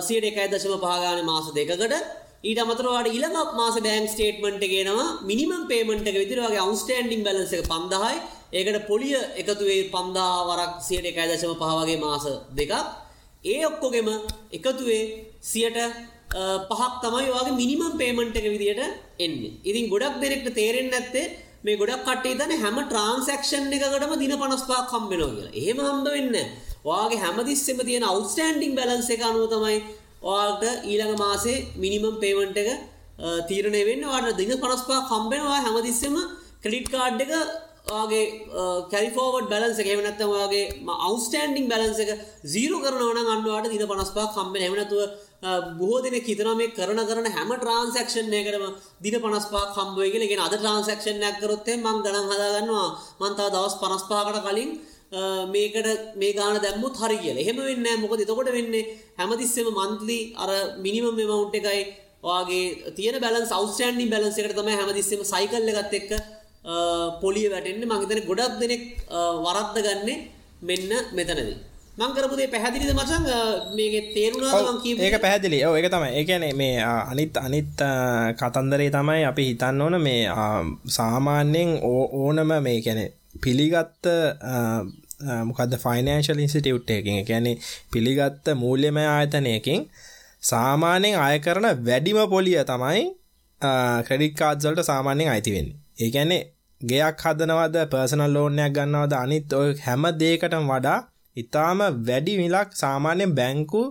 සියට 0.00 0.24
එකයි 0.24 0.46
දශම 0.48 0.76
පහගාන 0.76 1.20
මාස 1.24 1.46
දෙකකට. 1.50 1.94
ඊට 2.42 2.58
අමතරවාට 2.58 3.08
ඉළඟ 3.08 3.36
මාස 3.54 3.76
බෑන්ක් 3.78 4.08
ස්ටේට්මන්ට් 4.08 4.64
ගෙනවා 4.66 5.06
මිනිමම් 5.22 5.62
පේමට 5.66 6.06
එක 6.06 6.16
විදිරගේ 6.16 6.60
අවස්ටන්ඩින් 6.60 7.22
බලස 7.22 7.52
එක 7.52 7.64
පන්දහයි. 7.66 8.16
ඒකට 8.52 8.86
පොලිය 8.86 9.16
එකතුවේ 9.34 9.80
පන්දා 9.90 10.34
වරක් 10.48 10.72
සියට 10.80 11.06
එකයි 11.06 11.26
දශම 11.30 11.54
පහවගේ 11.54 11.98
මාස 11.98 12.24
දෙකක්. 12.52 12.74
ඒ 13.44 13.60
ඔක්කොගෙම 13.66 14.08
එකතුවේ 14.52 15.02
සියට 15.42 15.78
පහක් 16.34 16.92
තමයි 17.02 17.30
වගේ 17.30 17.56
මිනිමම් 17.60 17.98
පේමන්ට් 18.00 18.36
එක 18.36 18.46
විදියට 18.54 18.82
එන්නේ. 19.18 19.52
ඉතින් 19.64 19.90
ගොඩක් 19.92 20.16
දෙනෙක්ට 20.22 20.48
තේරෙන් 20.54 20.88
නැත්තේ 20.90 21.26
මේ 21.64 21.76
ගොඩක් 21.80 22.06
කටේ 22.06 22.38
තන 22.40 22.54
හැම 22.62 22.78
ට්‍රන්සක්ෂන් 22.82 23.74
එකකටම 23.76 24.14
දින 24.22 24.34
පනස්පා 24.40 24.80
කම්බෙනෝ 24.92 25.30
කියලා. 25.30 25.54
එහෙම 25.54 25.78
හම්බ 25.80 26.06
වෙන්න 26.16 26.34
වාගේ 26.84 27.20
හැමදිස්සෙම 27.24 27.78
තියෙන 27.88 28.04
අවස්ටන්ඩිං 28.04 28.74
බලන්ස 28.78 29.10
එක 29.14 29.22
අනුව 29.28 29.44
තමයි 29.52 29.78
ඔයාට 30.24 30.64
ඊළඟ 30.84 31.14
මාසේ 31.18 31.58
මිනිමම් 31.76 32.18
පේමන්ට් 32.22 32.58
එක 32.62 32.70
තීරණය 33.48 33.82
වෙන්න. 33.90 34.02
වාට 34.04 34.36
දින 34.40 34.52
පනස්පා 34.56 35.06
කම්බෙනවා 35.10 35.60
හැමතිස්සෙම 35.66 36.18
ක්‍රඩිට් 36.64 36.90
කාඩ් 36.94 37.22
එක 37.24 37.32
ගේ 38.10 38.24
කැරිෆෝවඩ් 38.92 39.48
බලන්ස 39.50 39.78
එක 39.82 39.88
එමනත්තම 39.94 40.30
වගේ 40.34 40.64
අවස්ටන්ඩිං 41.06 41.66
බලන්ස 41.68 41.98
එක 42.04 42.10
සීරු 42.46 42.78
කරනවන 42.84 43.32
අන්වාට 43.34 43.68
දින 43.72 43.86
පනස්පා 43.86 44.32
කම්බෙන 44.36 44.66
එමනතුව 44.68 45.02
බොහෝ 45.78 46.02
දෙන 46.04 46.16
කිතන 46.20 46.50
මේ 46.56 46.70
කරන 46.70 47.00
කරන 47.08 47.26
හැම 47.28 47.50
ට්‍රන්සක්ෂන්ය 47.54 48.40
කරම 48.46 48.64
දින 49.04 49.16
පනස්පා 49.24 49.64
කම්බුවගෙන 49.74 50.24
ගෙන 50.30 50.40
අද 50.40 50.54
ට්‍රන්සක්ෂන්යක් 50.54 51.36
කරොත්තේ 51.42 51.76
මං 51.76 51.96
ගණන් 52.04 52.28
හදාගන්නවා. 52.30 52.88
මන්තා 53.20 53.52
දවස් 53.54 53.74
පනස්පාකට 53.82 54.38
කලින් 54.46 54.70
මේකට 55.46 55.88
මේ 56.16 56.32
ගාන 56.32 56.56
දැම්මුත් 56.58 56.96
හරි 56.96 57.18
කියල. 57.18 57.36
එහෙම 57.36 57.56
වෙන්න 57.58 58.00
මොකද 58.02 58.24
එතකොට 58.24 58.50
වෙන්නේ 58.56 58.84
හැමතිස්සෙම 59.18 59.68
මන්තලි 59.72 60.18
අර 60.36 60.50
මිනිමම් 60.84 61.12
මෙමවුන්් 61.12 61.52
එකයි 61.52 61.82
වගේ 62.24 62.94
තියන 62.96 63.16
බැලන් 63.20 63.46
සෞස්ටන්ඩි 63.46 64.08
බැලන්ස 64.14 64.40
එකට 64.40 64.56
තම 64.58 64.70
හැමතිස්සෙම 64.72 65.20
සයිකල්ල 65.24 65.70
ගත් 65.78 65.92
එක්ක 66.00 66.10
පොලිය 67.22 67.46
වැටෙන්න්න 67.52 67.86
මහිතන 67.90 68.24
ගොඩක් 68.30 68.56
දෙනෙක් 68.62 68.82
වරද්ද 69.44 69.76
ගන්නේ 69.86 70.18
මෙන්න 70.62 70.90
මෙතනදී. 71.12 71.73
මංකරපුදේ 71.94 72.46
පැහැදිලිද 72.46 72.90
මචන් 72.92 73.26
මේ 73.76 74.00
තේරුණා 74.14 74.62
ඒක 74.98 75.16
පැහැදිලි. 75.20 75.58
ඕ 75.66 75.74
එක 75.76 75.86
තමයි. 75.86 76.10
ඒකැනේ 76.12 76.52
මේ 76.52 76.74
අනිත් 76.82 77.36
අනිත් 77.38 77.84
කතන්දරේ 78.40 78.90
තමයි 78.90 79.22
අපි 79.24 79.44
හිතන්න 79.50 79.80
ඕන 79.80 79.96
මේ 80.02 80.22
සාමාන්‍යයෙන් 80.90 81.70
ඕනම 81.84 82.50
මේ 82.60 82.80
කැනෙ 82.80 83.04
පිළිගත්ත 83.42 84.10
මොකද 85.44 85.78
ෆයිනන්ශල් 85.84 86.38
ඉන්සිටියුට් 86.38 86.90
එකකින්. 86.90 87.22
ගැන 87.24 87.46
පිළිගත්ත 87.92 88.52
මූල්‍යම 88.56 88.98
ආයතනයකින් 89.06 89.86
සාමාන්‍යයෙන් 90.42 91.20
අය 91.20 91.38
කරන 91.38 91.70
වැඩිම 91.84 92.20
පොලිය 92.28 92.58
තමයි 92.64 93.06
ක්‍රඩික් 94.06 94.36
කාඩ්සල්ට 94.36 94.84
සාමාන්‍යයෙන් 94.84 95.30
අයිතිවෙන්නේ 95.30 95.76
ඒගැනේ 96.00 96.42
ගෙයක් 96.80 97.22
හදනවද? 97.22 97.76
පර්සනල් 97.88 98.32
ලෝනයක් 98.32 98.72
ගන්නවද? 98.72 99.12
අනිත් 99.14 99.52
ඔය 99.54 99.68
හැම 99.80 100.14
දේකට 100.18 100.62
වඩා 100.66 101.00
ඉතාම 101.36 101.80
වැඩි 102.08 102.34
මිලක් 102.38 102.70
සාමාන්‍යයෙන් 102.74 103.32
බැංකු 103.34 103.82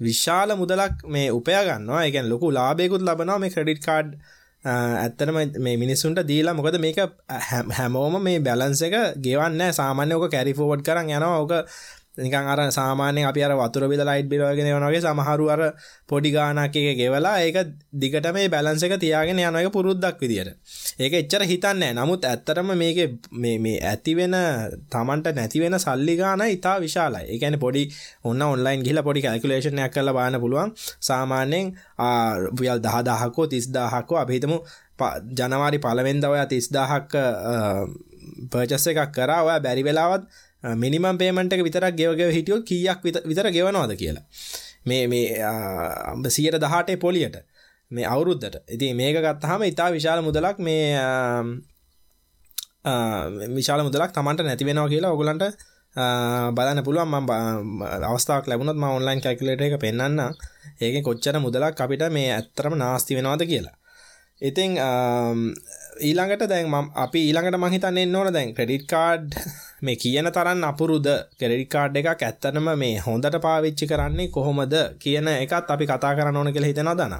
විශාල 0.00 0.50
මුදලක් 0.56 0.94
මේ 1.06 1.28
උපය 1.30 1.56
ගන්නවා. 1.66 2.04
එකන් 2.08 2.26
ලොකු 2.32 2.46
ලාබයකුත් 2.50 3.02
ලබනවා 3.02 3.38
මේ 3.38 3.54
ක්‍රඩිට් 3.54 3.82
කාඩ් 3.86 4.08
ඇත්තරම 4.64 5.36
මේ 5.58 5.76
මිනිස්සුන්ට 5.76 6.22
දීලා 6.24 6.54
මොකද 6.54 6.78
මේක 6.78 6.98
හැමෝම 7.78 8.14
මේ 8.22 8.38
බැලන්ස 8.40 8.82
එක 8.82 8.96
ගෙවන්න 9.24 9.62
සාමාන්‍ය 9.72 10.14
ඕක 10.14 10.30
කැරිෆෝවඩ් 10.30 10.86
කරන්න 10.86 11.10
යනවා. 11.10 11.38
ඕක 11.40 11.52
නිකන් 12.18 12.34
අර 12.44 12.60
සාමාන්‍යයෙන් 12.70 13.26
අපි 13.26 13.40
අර 13.42 13.52
වතුර 13.52 13.88
බිල 13.88 14.00
ලයිට් 14.00 14.28
බිල 14.28 14.42
වගේ 14.42 14.74
වගේ 14.76 15.00
සමහරු 15.00 15.46
අර 15.48 15.60
පොඩි 16.06 16.30
ගානක් 16.30 16.76
එක 16.76 16.96
ගෙවලා 16.98 17.40
ඒක 17.40 17.72
දිගට 17.94 18.26
මේ 18.34 18.48
බැලන්ස් 18.48 18.84
එක 18.84 19.00
තියාගෙන 19.00 19.38
යන 19.38 19.56
එක 19.56 19.72
පුරුද්දක් 19.72 20.20
විදියට. 20.20 20.52
ඒක 20.98 21.12
එච්චර 21.14 21.42
හිතන්නේ 21.44 21.92
නමුත් 21.92 22.24
ඇත්තටම 22.24 22.74
මේකේ 22.74 23.08
මේ 23.32 23.56
මේ 23.58 23.80
ඇති 23.82 24.12
වෙන 24.14 24.36
Tamanට 24.90 25.32
නැති 25.32 25.60
වෙන 25.60 25.78
සල්ලි 25.78 26.16
ගාන 26.16 26.44
ඉතා 26.46 26.76
විශාලයි. 26.78 27.24
ඒ 27.26 27.38
කියන්නේ 27.38 27.64
පොඩි 27.64 27.88
ඔන්න 28.24 28.42
ඔන්ලයින් 28.44 28.84
ගිහලා 28.84 29.02
පොඩි 29.02 29.24
කැල්කියුලේෂන් 29.24 29.80
එකක් 29.80 29.94
කරලා 29.94 30.12
බලන්න 30.12 30.40
පුළුවන්. 30.40 30.76
සාමාන්‍යයෙන් 31.00 31.72
රුපියල් 32.44 32.78
10000ක් 32.78 33.36
30000ක් 33.48 34.10
අපි 34.22 34.32
හිතමු 34.36 34.58
ජනවාරි 35.32 35.78
පළවෙනිදා 35.78 36.30
ඔයා 36.30 36.46
30000ක් 36.46 37.14
පර්චස් 38.50 38.86
එකක් 38.90 39.12
කරා 39.16 39.42
ඔයා 39.42 39.60
බැරි 39.60 39.84
වෙලාවත් 39.84 40.24
මිනිමම් 40.62 41.18
පේමට 41.18 41.52
එක 41.52 41.62
විතරක් 41.62 41.94
ගෙවගෙව 41.94 42.30
හිටියෝ 42.30 42.62
කියක් 42.62 43.02
විතර 43.24 43.50
ගෙවනවාද 43.50 43.96
කියලා. 43.96 44.24
මේ 44.84 45.06
මේ 45.06 45.42
අම්බ 45.42 46.26
සියට 46.28 46.56
දහටේ 46.56 46.96
පොලියට 46.96 47.36
මේ 47.90 48.06
අවුරුද්ධට 48.06 48.62
ඉති 48.68 48.94
මේක 48.94 49.16
ගත්තහම 49.18 49.62
ඉතා 49.64 49.90
විශාල 49.90 50.22
මුදලක් 50.22 50.58
මේ 50.58 50.96
විශාල 53.50 53.82
මුදලක් 53.82 54.10
තමන්ට 54.12 54.42
නැතිවෙනවා 54.42 54.88
කියලා 54.88 55.12
ඔගුලන්ට 55.12 55.44
බලන්න 56.54 56.84
පුළුවන්. 56.84 57.10
ම 57.10 57.82
අවස්ථාවක් 58.04 58.46
ලැබුණත් 58.46 58.78
ම 58.78 58.84
ඔන්ලයින් 58.90 59.20
කැකලට 59.20 59.60
එක 59.60 59.78
පෙන්න්න 59.80 60.20
ඒක 60.80 61.04
කොච්චර 61.04 61.36
මුදලක් 61.38 61.76
අපිට 61.76 62.06
මේ 62.10 62.32
ඇත්තරම 62.32 62.74
නාස්ති 62.76 63.16
වෙනවාද 63.16 63.44
කියලා. 63.44 63.76
ඉතිං 64.40 64.78
ඊළඟට 66.00 66.48
දැන් 66.48 66.66
අපි 66.96 67.20
ඊළඟට 67.28 67.58
මහිතන්න 67.58 68.16
ඕන 68.16 68.32
දැන් 68.32 68.54
ක්‍රඩිට් 68.54 68.86
කාඩ් 68.86 69.28
මේ 69.82 69.96
කියන 69.96 70.28
තරන් 70.30 70.64
අපුරුද 70.64 71.06
කෙරඩිකාඩ් 71.36 71.96
එකක් 71.96 72.10
ඇත්තනම 72.22 72.68
මේ 72.76 72.98
හොඳට 73.00 73.38
පාවිච්චි 73.40 73.86
කරන්නේ 73.86 74.28
කොහොමද 74.30 74.74
කියන 74.98 75.28
එකත් 75.30 75.70
අපි 75.70 75.86
කතා 75.86 76.12
කරන්න 76.14 76.36
ඕන 76.36 76.52
කියලා 76.52 76.70
හිතෙන 76.70 76.90
දන 76.94 77.16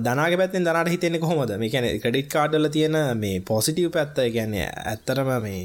දනාග 0.00 0.36
පැත්තෙන් 0.36 0.64
දනට 0.64 0.90
හිතෙන්නේ 0.90 1.20
කොහොමද? 1.20 1.56
මේ 1.56 1.70
කැන 1.70 1.88
ක්‍රඩිට් 2.00 2.28
කාඩ්ඩල 2.28 2.68
තියෙන 2.68 2.98
මේ 3.16 3.40
පොසිටව් 3.42 3.90
පැත්ත 3.90 4.20
ගැන්නේ 4.30 4.66
ඇත්තරම 4.84 5.30
මේ 5.42 5.62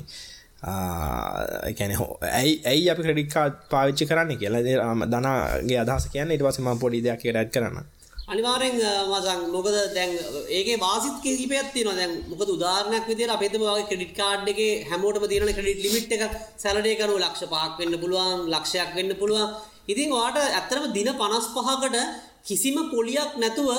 එකැන 1.65 1.91
ඇයි 2.31 2.61
ඇයි 2.65 2.89
අපි 2.89 3.03
ක්‍රඩිකාඩ් 3.03 3.59
පාවිච්චි 3.69 4.07
කරන්න 4.07 4.37
කියලා. 4.37 4.61
දනාගේ 5.07 5.79
අදහස 5.79 6.07
කියන්න 6.09 6.31
ඉට 6.31 6.43
පසම 6.43 6.71
පොඩි 6.79 7.03
දෙයක් 7.03 7.27
රැඩ් 7.31 7.51
කරන්න. 7.51 7.85
අනිවාරෙන් 8.27 8.77
මසන් 9.10 9.41
මොකද 9.53 9.75
දැන් 9.96 10.12
ඒගේ 10.50 10.77
වාසිත් 10.79 11.17
කිහිපයක් 11.24 11.67
තියෙනවා 11.74 11.98
දැන් 12.00 12.13
මොකද 12.29 12.50
උදාහරණයක් 12.55 13.05
විදිහට 13.10 13.34
අපි 13.36 13.48
හිතමු 13.48 13.65
වගේ 13.67 13.86
ක්‍රෙඩිට් 13.89 14.13
කාඩ් 14.20 14.48
එකේ 14.53 14.72
හැමෝටම 14.89 15.25
තියෙන 15.32 15.51
ක්‍රෙඩිට් 15.58 15.84
ලිමිට් 15.86 16.15
එක 16.17 16.24
සැලරේ 16.63 16.96
කරනු 17.00 17.17
ලක්ෂ 17.20 17.44
5ක් 17.51 17.77
වෙන්න 17.82 18.00
පුළුවන් 18.03 18.41
ලක්ෂයක් 18.53 18.89
වෙන්න 18.98 19.13
පුළුවන් 19.22 19.53
ඉතින් 19.88 20.15
ඔයාට 20.17 20.39
ඇත්තටම 20.41 20.88
දින 20.98 21.12
55කට 21.13 22.01
කිසිම 22.50 22.79
පොලියක් 22.96 23.38
නැතුව 23.44 23.70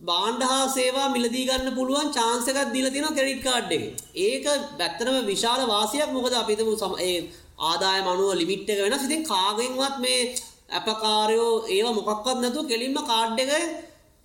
බාණ්ඩ 0.00 0.46
හා 0.50 0.62
සේවා 0.76 1.08
මිලදී 1.16 1.44
ගන්න 1.50 1.76
පුළුවන් 1.80 2.14
chance 2.18 2.48
එකක් 2.52 2.72
දීලා 2.76 2.94
තියෙනවා 2.94 3.16
ක්‍රෙඩිට් 3.18 3.44
කාඩ් 3.48 3.74
එකේ. 3.76 3.92
ඒක 4.26 4.46
ඇත්තටම 4.52 5.18
විශාල 5.26 5.66
වාසියක් 5.74 6.14
මොකද 6.16 6.38
අපි 6.42 6.54
හිතමු 6.54 6.94
ඒ 7.02 7.18
ආදායම 7.70 8.06
අනුව 8.14 8.32
ලිමිට් 8.40 8.72
එක 8.72 8.80
වෙනස්. 8.84 9.04
ඉතින් 9.08 9.28
කාගෙන්වත් 9.32 9.98
මේ 10.06 10.20
ඇපකාරයෝ 10.72 11.54
ඒව 11.68 11.86
මොකක්වත් 11.92 12.38
නැතු 12.38 12.60
කෙලින්ම 12.64 12.96
කාඩ් 13.04 13.40
එක 13.40 13.52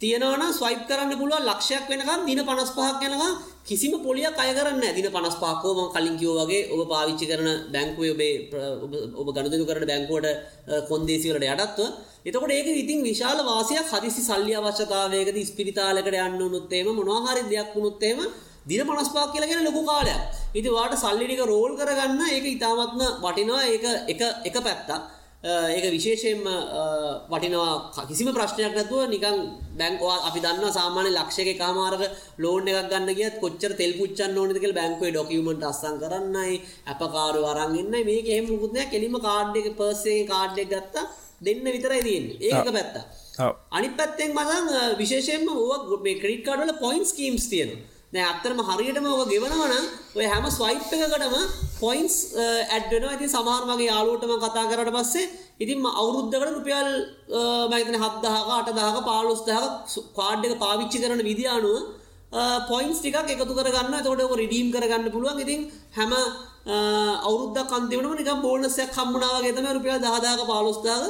තියෙනවන 0.02 0.44
ස්වයිප් 0.52 0.82
කරන්න 0.86 1.14
පුළුව 1.18 1.42
ලක්ෂයක් 1.42 1.86
වෙනකම් 1.90 2.26
දින 2.26 2.40
පනස් 2.40 2.72
පහක් 2.72 3.02
යනකම් 3.04 3.32
කිසිම 3.66 3.94
පොලියක් 4.00 4.38
අය 4.38 4.52
කරන්න 4.54 4.84
දින 4.96 5.08
පනස් 5.08 5.38
පහකෝම 5.38 5.80
කලින් 5.90 6.16
කිවෝ 6.16 6.36
වගේ 6.42 6.70
ඔබ 6.70 6.82
පාවිච්චි 6.88 7.26
කරන 7.26 7.50
බැංකුව 7.74 8.06
ඔබේ 8.08 8.36
ඔබ 9.16 9.28
ගණදු 9.30 9.66
කරන 9.66 9.86
බැංකුවට 9.86 10.28
කොන්දේසිවලට 10.90 11.48
යටත්ව. 11.48 11.88
එතකොට 12.24 12.52
ඒක 12.52 12.70
ඉතින් 12.76 13.02
විශාල 13.04 13.42
වාසයක් 13.44 13.90
හදිසි 13.92 14.22
සල්ලි 14.22 14.54
අවශ්‍යතාවයකද 14.56 15.38
ස්පිරිතාලකට 15.44 16.20
යන්න 16.20 16.40
උනුත්තේම 16.44 16.88
මොනහරි 17.02 17.44
දෙයක් 17.48 17.74
වුණුත්තේම 17.74 18.22
දින 18.66 18.82
පනස්පාක් 18.84 19.34
කියලගෙන 19.34 19.66
ලොකු 19.66 19.82
කාලයක්. 19.84 20.22
ඉති 20.54 20.70
වාට 20.70 20.94
සල්ලිටික 20.96 21.42
රෝල් 21.44 21.74
කරගන්න 21.76 22.22
ඒක 22.30 22.46
ඉතාමත්ම 22.48 23.02
වටිනවා. 23.20 23.62
ඒ 23.66 23.78
එක 24.46 24.58
පැත්තා 24.60 25.17
ඒක 25.48 25.86
විශේෂයෙන්ම 25.96 26.44
වටිනවා 27.32 28.06
කිසිම 28.10 28.30
ප්‍රශ්නයක් 28.38 28.74
නැතුව 28.78 29.02
නිකන් 29.14 29.38
බැංකවා 29.80 30.18
අපි 30.28 30.40
දන්න 30.46 30.74
සාමාන්‍ය 30.78 31.12
ලක්ෂක 31.12 31.52
කාමාරක 31.62 32.04
ලෝන් 32.40 32.68
එකක් 32.68 32.90
ගන්න 32.92 33.18
ගියත් 33.20 33.36
කොච්චර 33.44 33.72
තෙල් 33.80 33.94
පුච්චන්න 34.00 34.38
ඕනද 34.38 34.60
කියලා 34.62 34.80
බැංකුවේ 34.80 35.14
ඩොකියුමන්ට් 35.14 35.68
අස්සම් 35.72 35.96
කරන්නයි 36.02 36.56
අපකාරු 36.94 37.42
අරන් 37.52 37.78
ඉන්නයි. 37.82 38.02
මේක 38.10 38.28
එහෙම 38.28 38.46
මුකුත් 38.52 38.74
නෑ 38.76 38.92
කෙලින්ම 38.94 39.16
කාඩ් 39.28 39.56
එක 39.60 39.70
පර්ස් 39.80 40.04
එකේ 40.06 40.28
කාඩ් 40.34 40.58
එක 40.64 40.70
ගත්තා. 40.74 41.06
දෙන්න 41.40 41.68
විතරයි 41.68 42.02
තියෙන්නේ. 42.08 42.38
ඒක 42.48 42.68
පැත්ත 42.78 42.96
අනිත් 43.72 43.94
පැත්තෙන් 44.00 44.34
මසන් 44.34 44.66
විශේෂයෙන්ම 45.02 45.48
ඕවා 45.54 46.02
මේ 46.06 46.20
ක්‍රෙඩිට් 46.22 46.46
කාඩ් 46.48 46.64
වල 46.64 46.76
පොයින්ට් 46.82 47.12
ස්කීම්ස් 47.12 47.48
තියෙනවා 47.52 47.97
දැන් 48.14 48.28
අත්‍තරම 48.32 48.60
හරියටම 48.70 49.06
ඔක 49.14 49.30
ගෙවනවා 49.32 49.68
නම් 49.72 49.86
ඔය 50.18 50.26
හැම 50.34 50.46
ස්වයිප් 50.58 50.84
එකකටම 50.96 51.36
පොයින්ට්ස් 51.82 52.18
ඇඩ් 52.76 52.88
වෙනවා. 52.94 53.16
ඉතින් 53.18 53.30
සමහර 53.36 53.64
මගේ 53.70 53.90
යාළුවෝට 53.92 54.26
මම 54.30 54.40
කතා 54.44 54.66
කරාට 54.72 54.92
පස්සේ 54.98 55.26
ඉතින් 55.64 55.78
අවුරුද්දකට 56.02 56.56
රුපියල් 56.58 56.90
මම 57.70 57.74
හිතන්නේ 57.80 58.02
7000ක 58.06 58.48
8000ක 58.56 58.98
15000ක 59.10 60.06
කාඩ් 60.18 60.48
එක 60.48 60.56
පාවිච්චි 60.64 60.98
කරන 61.04 61.22
විදිය 61.30 61.50
අනුව 61.58 61.78
පොයින්ස් 62.72 62.98
ටිකක් 63.02 63.32
එකතු 63.36 63.54
කරගන්න 63.60 64.00
එතකොට 64.02 64.26
ඔක 64.28 64.36
රිඩීම් 64.44 64.68
කරගන්න 64.76 65.14
පුළුවන්. 65.16 65.40
ඉතින් 65.46 65.62
හැම 65.98 66.12
අවුරුද්දක් 67.28 67.72
අන්තිමටම 67.78 68.14
නිකන් 68.20 68.44
බෝනස් 68.46 68.78
එකක් 68.84 69.00
හම්බුනා 69.00 69.34
වගේ 69.38 69.56
තමයි 69.58 69.72
රුපියල් 69.78 70.00
10000ක 70.06 70.42
15000ක 70.52 71.04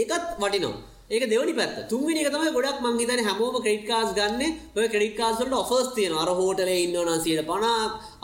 ඒකත් 0.00 0.24
වටිනවා. 0.42 0.95
ඒක 1.10 1.24
දෙවනි 1.30 1.54
පැත්ත. 1.54 1.88
තුන්වෙනි 1.88 2.20
එක 2.20 2.32
තමයි 2.34 2.50
ගොඩක් 2.50 2.80
මං 2.82 2.98
හිතන්නේ 2.98 3.26
හැමෝම 3.26 3.56
ක්‍රෙඩිට් 3.62 3.86
කාඩ්ස් 3.86 4.12
ගන්න. 4.16 4.42
ඔය 4.76 4.86
ක්‍රෙඩිට් 4.90 5.16
කාඩ්ස් 5.16 5.38
වලට 5.40 5.54
ඔෆර්ස් 5.54 5.88
තියෙනවා. 5.94 6.22
අර 6.24 6.30
හෝටලේ 6.34 6.78
ඉන්නව 6.82 6.98
නම් 6.98 7.20
150ක් 7.20 7.66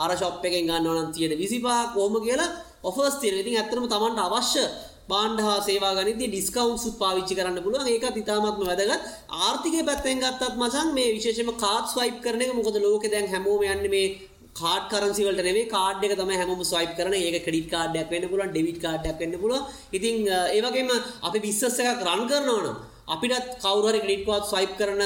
අර 0.03 0.11
ෂොප් 0.17 0.43
එකෙන් 0.43 0.67
ගන්නව 0.67 0.95
නම් 0.95 1.13
125ක් 1.15 1.69
කොහොම 1.95 2.17
කියලා 2.25 2.51
ඔෆර්ස් 2.83 3.15
තියෙනවා. 3.23 3.43
ඉතින් 3.43 3.59
ඇත්තටම 3.59 3.87
Tamanට 3.87 4.19
අවශ්‍ය 4.19 4.65
බාණ්ඩ 5.11 5.45
හා 5.47 5.59
සේවා 5.61 5.93
ගනිද්දී 5.99 6.31
ඩිස්කවුන්ට්ස් 6.33 6.99
පාවිච්චි 6.99 7.39
කරන්න 7.39 7.63
පුළුවන්. 7.63 7.87
ඒකත් 7.87 8.19
ඉතාමත්ම 8.23 8.67
වැදගත්. 8.67 9.07
ආර්ථිකය 9.41 9.87
පැත්තෙන් 9.89 10.23
ගත්තත් 10.25 10.59
මචං 10.59 10.89
මේ 10.99 11.15
විශේෂයෙන්ම 11.17 11.55
කාඩ් 11.65 11.87
ස්වයිප් 11.87 12.19
කරන 12.25 12.43
එක 12.43 12.53
මොකද 12.59 12.83
ලෝකේ 12.83 13.13
දැන් 13.15 13.31
හැමෝම 13.33 13.63
යන්නේ 13.65 13.95
මේ 13.95 14.07
කාඩ් 14.55 14.85
කරන්සි 14.93 15.27
වලට 15.27 15.45
නෙවෙයි 15.49 15.69
කාඩ් 15.69 16.05
එක 16.05 16.15
තමයි 16.21 16.39
හැමෝම 16.41 16.63
ස්වයිප් 16.65 16.95
කරන. 16.99 17.15
ඒක 17.15 17.45
ක්‍රෙඩිට් 17.47 17.71
කාඩ් 17.71 17.97
එකක් 17.97 18.11
වෙන්න 18.11 18.29
පුළුවන්, 18.31 18.53
ඩෙබිට් 18.53 18.81
කාඩ් 18.85 19.07
එකක් 19.07 19.21
වෙන්න 19.23 19.37
පුළුවන්. 19.43 19.63
ඉතින් 19.93 20.27
ඒ 20.29 20.61
වගේම 20.61 20.91
අපි 21.29 21.39
බිස්නස් 21.47 21.79
එකක් 21.81 22.03
රන් 22.09 22.27
කරනවා 22.31 22.61
නම් 22.63 22.77
අපිටත් 23.15 23.49
කවුරු 23.63 23.89
හරි 23.89 24.01
ක්‍රෙඩිට් 24.05 24.27
කාඩ් 24.29 24.45
ස්වයිප් 24.53 24.73
කරන 24.81 25.03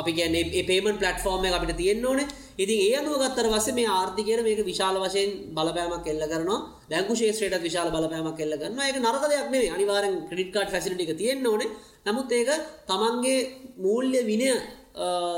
අපි 0.00 0.12
කියන්නේ 0.18 0.50
ඒ 0.58 0.64
පේමන්ට් 0.70 1.00
ප්ලැට්ෆෝම් 1.02 1.44
එක 1.44 1.56
අපිට 1.58 1.76
තියෙන්න 1.76 2.04
ඕනේ. 2.04 2.26
ඉතින් 2.58 2.78
ඒ 2.86 2.96
අනුව 3.00 3.14
ගත්තට 3.22 3.52
පස්සේ 3.54 3.76
මේ 3.78 3.88
ආර්ථිකයට 3.90 4.42
මේක 4.48 4.60
විශාල 4.70 4.98
වශයෙන් 5.04 5.30
බලපෑමක් 5.56 6.08
එල්ල 6.12 6.24
කරනවා. 6.32 6.58
බැංකු 6.90 7.14
ශේෂ්ත්‍රයටත් 7.20 7.66
විශාල 7.68 7.88
බලපෑමක් 7.94 8.40
එල්ල 8.44 8.54
කරනවා. 8.62 8.88
ඒක 8.88 8.98
නරක 8.98 9.24
දෙයක් 9.32 9.48
නෙවෙයි. 9.54 9.70
අනිවාර්යෙන් 9.76 10.18
ක්‍රෙඩිට් 10.28 10.52
කාඩ් 10.56 10.74
ෆැසිලිටි 10.74 11.06
එක 11.06 11.20
තියෙන්න 11.22 11.46
ඕනේ. 11.46 11.70
නමුත් 12.06 12.30
ඒක 12.32 12.50
තමන්ගේ 12.90 13.38
මූල්‍ය 13.84 14.20
විනය 14.30 14.50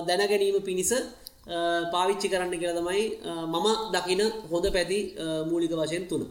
දැනගැනීම 0.08 0.58
පිණිස 0.62 0.92
පාවිච්චි 1.92 2.28
කරන්න 2.28 2.54
කියලා 2.54 2.78
තමයි 2.78 3.04
මම 3.46 3.66
දකින 3.92 4.22
හොඳ 4.50 4.66
පැති 4.72 4.98
මූලික 5.48 5.72
වශයෙන් 5.72 6.06
තුන. 6.06 6.22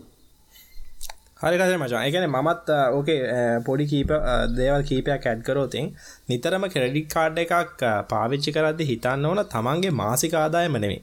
හරිරස 1.41 1.75
මචා. 1.77 2.05
එකන 2.05 2.25
මමත් 2.27 2.69
ඕකේ 2.93 3.19
පොඩි 3.65 3.85
කීප 3.87 4.11
දේවල් 4.55 4.83
කීපයක් 4.83 5.25
ඇඩ්කරෝතින් 5.25 5.93
නිතරම 6.29 6.65
ක්‍රෙඩික් 6.69 7.07
කාඩ් 7.09 7.37
එකක් 7.39 7.85
පාවිච්චි 8.09 8.51
කරද්දි 8.51 8.89
හිතන්න 8.91 9.25
ඕන 9.25 9.45
තමන්ගේ 9.47 9.93
මාසික 9.93 10.33
ආදායම 10.35 10.75
නෙමේ 10.77 11.01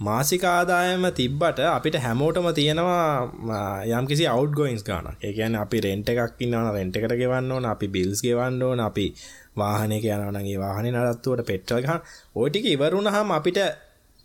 මාසික 0.00 0.42
ආදායම 0.44 1.04
තිබ්බට 1.12 1.60
අපිට 1.68 1.96
හැමෝටම 1.98 2.48
තියෙනවා 2.52 3.84
යම් 3.90 4.06
කිසි 4.06 4.24
අවට් 4.26 4.52
ගෝයින්ස් 4.52 4.84
ගාන 4.84 5.06
ඒකන 5.20 5.56
අපි 5.56 5.80
රෙන්ට 5.80 6.10
එකක් 6.12 6.42
ඉන්නවන 6.44 6.68
රෙන්ට 6.74 6.98
එකට 6.98 7.14
ගෙවන්න 7.22 7.52
ඕන 7.52 7.66
අපි 7.66 7.86
බිල්ස් 7.88 8.20
ගෙවන්න 8.20 8.62
ඕන 8.62 8.80
අපි 8.80 9.06
වාහනයක 9.56 10.04
යනවනගේ 10.08 10.58
වාහන 10.58 10.86
නරත්තුවට 10.92 11.46
පෙට්ටල් 11.46 11.82
ගහන්. 11.82 12.00
ඕටික 12.36 12.64
ඉවරුණහම 12.66 13.28
අපිට 13.30 13.58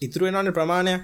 ඉතුරුවෙනන්න 0.01 0.53
ප්‍රමාණයක්. 0.53 1.01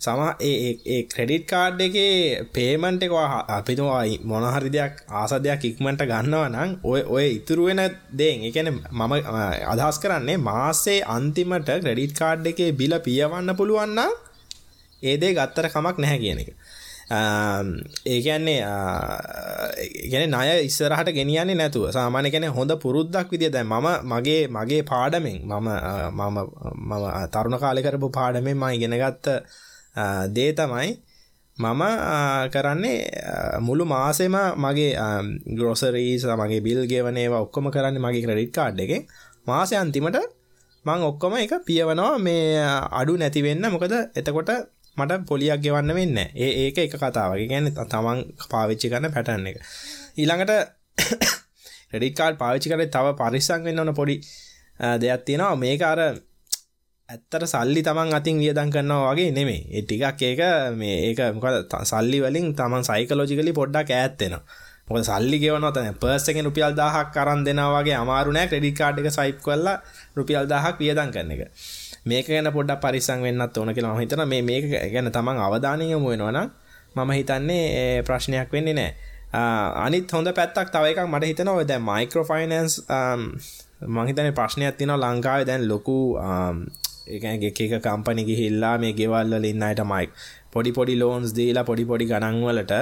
සම 0.00 0.20
ඒ 0.40 1.00
ක්‍රෙඩිට් 1.04 1.44
කාඩ් 1.44 1.80
එකේ 1.80 2.44
පේමන්ට් 2.50 3.02
එක 3.06 3.12
අපිතුවා 3.50 4.04
මොනහරි 4.24 4.70
දෙයක් 4.70 4.94
ආස 5.12 5.32
දෙයක් 5.38 5.64
ඉක්මට 5.70 6.04
ගන්නවා 6.04 6.48
නම් 6.48 6.70
ඔය 6.82 7.00
ඔය 7.08 7.26
ඉතුරුවෙන 7.30 7.82
දෙෙන් 8.12 8.46
එකන 8.48 8.70
මම 8.70 9.12
අදහස් 9.72 9.98
කරන්නේ 10.02 10.38
මාසේ 10.40 10.98
අන්තිමට 11.08 11.70
ක්‍රෙඩිට් 11.84 12.14
කාඩ් 12.14 12.50
එකේ 12.52 12.70
බිල 12.72 12.94
පියවන්න 13.00 13.56
පුළුවන්න 13.56 14.00
ඒදේ 15.02 15.32
ගත්තර 15.32 15.68
කමක් 15.68 15.96
නැහැ 15.98 16.18
කියන 16.18 16.40
එක. 16.42 16.50
ඒකන්නේ 17.10 18.60
ගැන 20.06 20.26
ණය 20.28 20.50
ඉස්සරහට 20.62 21.10
ගෙනියන්නේ 21.10 21.56
නැතුව. 21.56 21.90
සාමාන්‍ය 21.90 22.30
ගැන 22.30 22.46
හොඳ 22.50 22.72
පුරුද්දක් 22.78 23.30
විදිය 23.30 23.50
දැන් 23.50 23.66
මම 23.68 23.88
මගේ 24.06 24.48
මගේ 24.48 24.82
පාඩමෙන් 24.84 25.38
මම 25.42 25.68
මම 26.12 26.38
මම 26.80 26.92
තරුණ 27.28 27.58
කාලේ 27.58 27.82
කරපු 27.82 28.10
පාඩමෙන් 28.10 28.56
මම 28.56 28.66
ඉගෙන 28.70 28.94
ගත්ත 28.94 29.26
දේ 30.30 30.52
තමයි 30.54 30.90
මම 31.58 31.82
කරන්නේ 32.48 33.60
මුළු 33.60 33.84
මාසෙම 33.86 34.36
මගේ 34.56 34.90
ග්‍රොසරීස් 35.52 36.24
මගේ 36.34 36.60
බිල් 36.60 36.80
ගෙවනේවා 36.86 37.40
ඔක්කොම 37.40 37.70
කරන්නේ 37.70 38.00
මගේ 38.00 38.22
ක්‍රඩිට් 38.22 38.54
කාඩ් 38.54 38.80
එක 38.80 38.92
මාසය 39.46 39.74
අන්තිමට 39.76 40.20
මං 40.84 41.00
ඔක්කොම 41.02 41.34
එක 41.36 41.52
පියවනවා. 41.60 42.18
මේ 42.18 42.62
අඩු 42.92 43.16
නැතිවෙන්න 43.16 43.66
මොකද 43.68 43.94
එතකොට 44.14 44.50
මට 45.00 45.20
පොලියක් 45.26 45.62
ගෙවන්න 45.64 45.94
වෙන්න 45.98 46.18
ඒ 46.18 46.50
ඒක 46.62 46.78
එක 46.84 46.96
කතාවගේ 46.96 47.48
ගැන 47.52 47.70
තමන් 47.74 48.18
පාවිච්චි 48.52 48.92
කරන්න 48.92 49.14
පැටන්න 49.14 49.50
එක. 49.50 49.58
ඊළඟට 50.16 50.52
රෙඩිකාඩ් 51.92 52.40
පාවිච්චි 52.42 52.72
කර 52.72 52.86
තව 52.88 53.14
පරිස්සං 53.20 53.66
වෙන්න 53.66 53.82
ඕන 53.82 53.94
පොඩි 53.94 54.16
දෙයක් 54.98 55.24
තියෙනවා. 55.26 55.56
මේක 55.56 55.82
අර 55.82 56.00
ඇත්තට 57.08 57.46
සල්ලි 57.46 57.82
තමන් 57.82 58.14
අතින් 58.14 58.36
වියදන් 58.38 58.70
කරනවා 58.70 59.12
වගේ 59.12 59.30
නෙමේ 59.36 59.62
ඒ 59.68 59.82
ටිකක් 59.82 60.22
ඒක 60.22 60.42
මේ 60.76 60.96
ඒක 61.06 61.20
මොකද 61.36 61.78
සල්ලි 61.84 62.18
වලින් 62.24 62.50
තමන් 62.54 62.84
සයිකලොජිකලි 62.88 63.52
පොඩ්ඩක් 63.52 63.90
ඈත් 63.92 64.20
වෙනවා. 64.20 64.42
මොකද 64.88 65.04
සල්ලි 65.04 65.38
ගෙවනවා 65.42 65.72
තමයි. 65.72 65.92
පර්ස් 66.02 66.24
එකෙන් 66.30 66.46
රුපියල් 66.48 66.74
1000ක් 66.76 67.16
අරන් 67.22 67.44
දෙනවා 67.46 67.72
වගේ 67.76 67.96
අමාරු 67.96 68.34
නෑ 68.36 68.50
ක්‍රෙඩිට් 68.50 68.78
කාඩ් 68.80 69.00
එක 69.00 69.10
ස්වයිප් 69.16 69.38
කරලා 69.46 69.76
රුපියල් 70.16 70.46
1000ක් 70.46 70.76
වියදම් 70.82 71.10
කරන 71.14 71.34
එක. 71.34 71.42
මේක 72.06 72.26
ගැන 72.28 72.48
පොඩ්ඩක් 72.56 72.80
පරිස්සම් 72.84 73.22
වෙන්නත් 73.26 73.56
ඕන 73.58 73.74
කියලා 73.74 73.94
මම 73.94 74.00
හිතනවා. 74.04 74.26
මේ 74.32 74.42
මේක 74.42 74.64
ගැන 74.94 75.12
තමන් 75.12 75.38
අවධානය 75.46 75.90
යොමු 75.92 76.08
වෙනවා 76.12 76.32
නම් 76.32 76.48
මම 76.96 77.10
හිතන්නේ 77.18 78.02
ප්‍රශ්නයක් 78.08 78.52
වෙන්නේ 78.52 78.74
නෑ. 78.80 78.90
අනිත් 79.84 80.12
හොඳ 80.12 80.28
පැත්තක් 80.38 80.72
තව 80.74 80.84
එකක් 80.92 81.02
මට 81.12 81.24
හිතනවා. 81.32 81.64
දැන් 81.70 81.84
මයික්‍රෝ 81.90 82.24
ෆයිනෑන්ස් 82.30 82.74
මම 83.86 83.98
හිතන්නේ 84.08 84.32
ප්‍රශ්නයක් 84.38 84.74
තියෙනවා 84.78 85.12
ලංකාවේ. 85.14 85.46
දැන් 85.50 85.68
ලොකු 85.72 85.98
එක 87.10 87.60
එක 87.60 87.72
කම්පනි 87.84 88.22
ගිහිල්ලා 88.28 88.74
මේ 88.82 88.92
ගෙවල්වල 88.98 89.44
ඉන්න 89.52 89.62
අයට 89.68 89.82
මයික් 89.92 90.10
පොඩි 90.52 90.70
පොඩි 90.76 90.94
ලෝන්ස් 91.02 91.32
දීලා 91.38 91.64
පොඩි 91.68 91.84
පොඩි 91.90 92.04
ගණන්වලට 92.10 92.74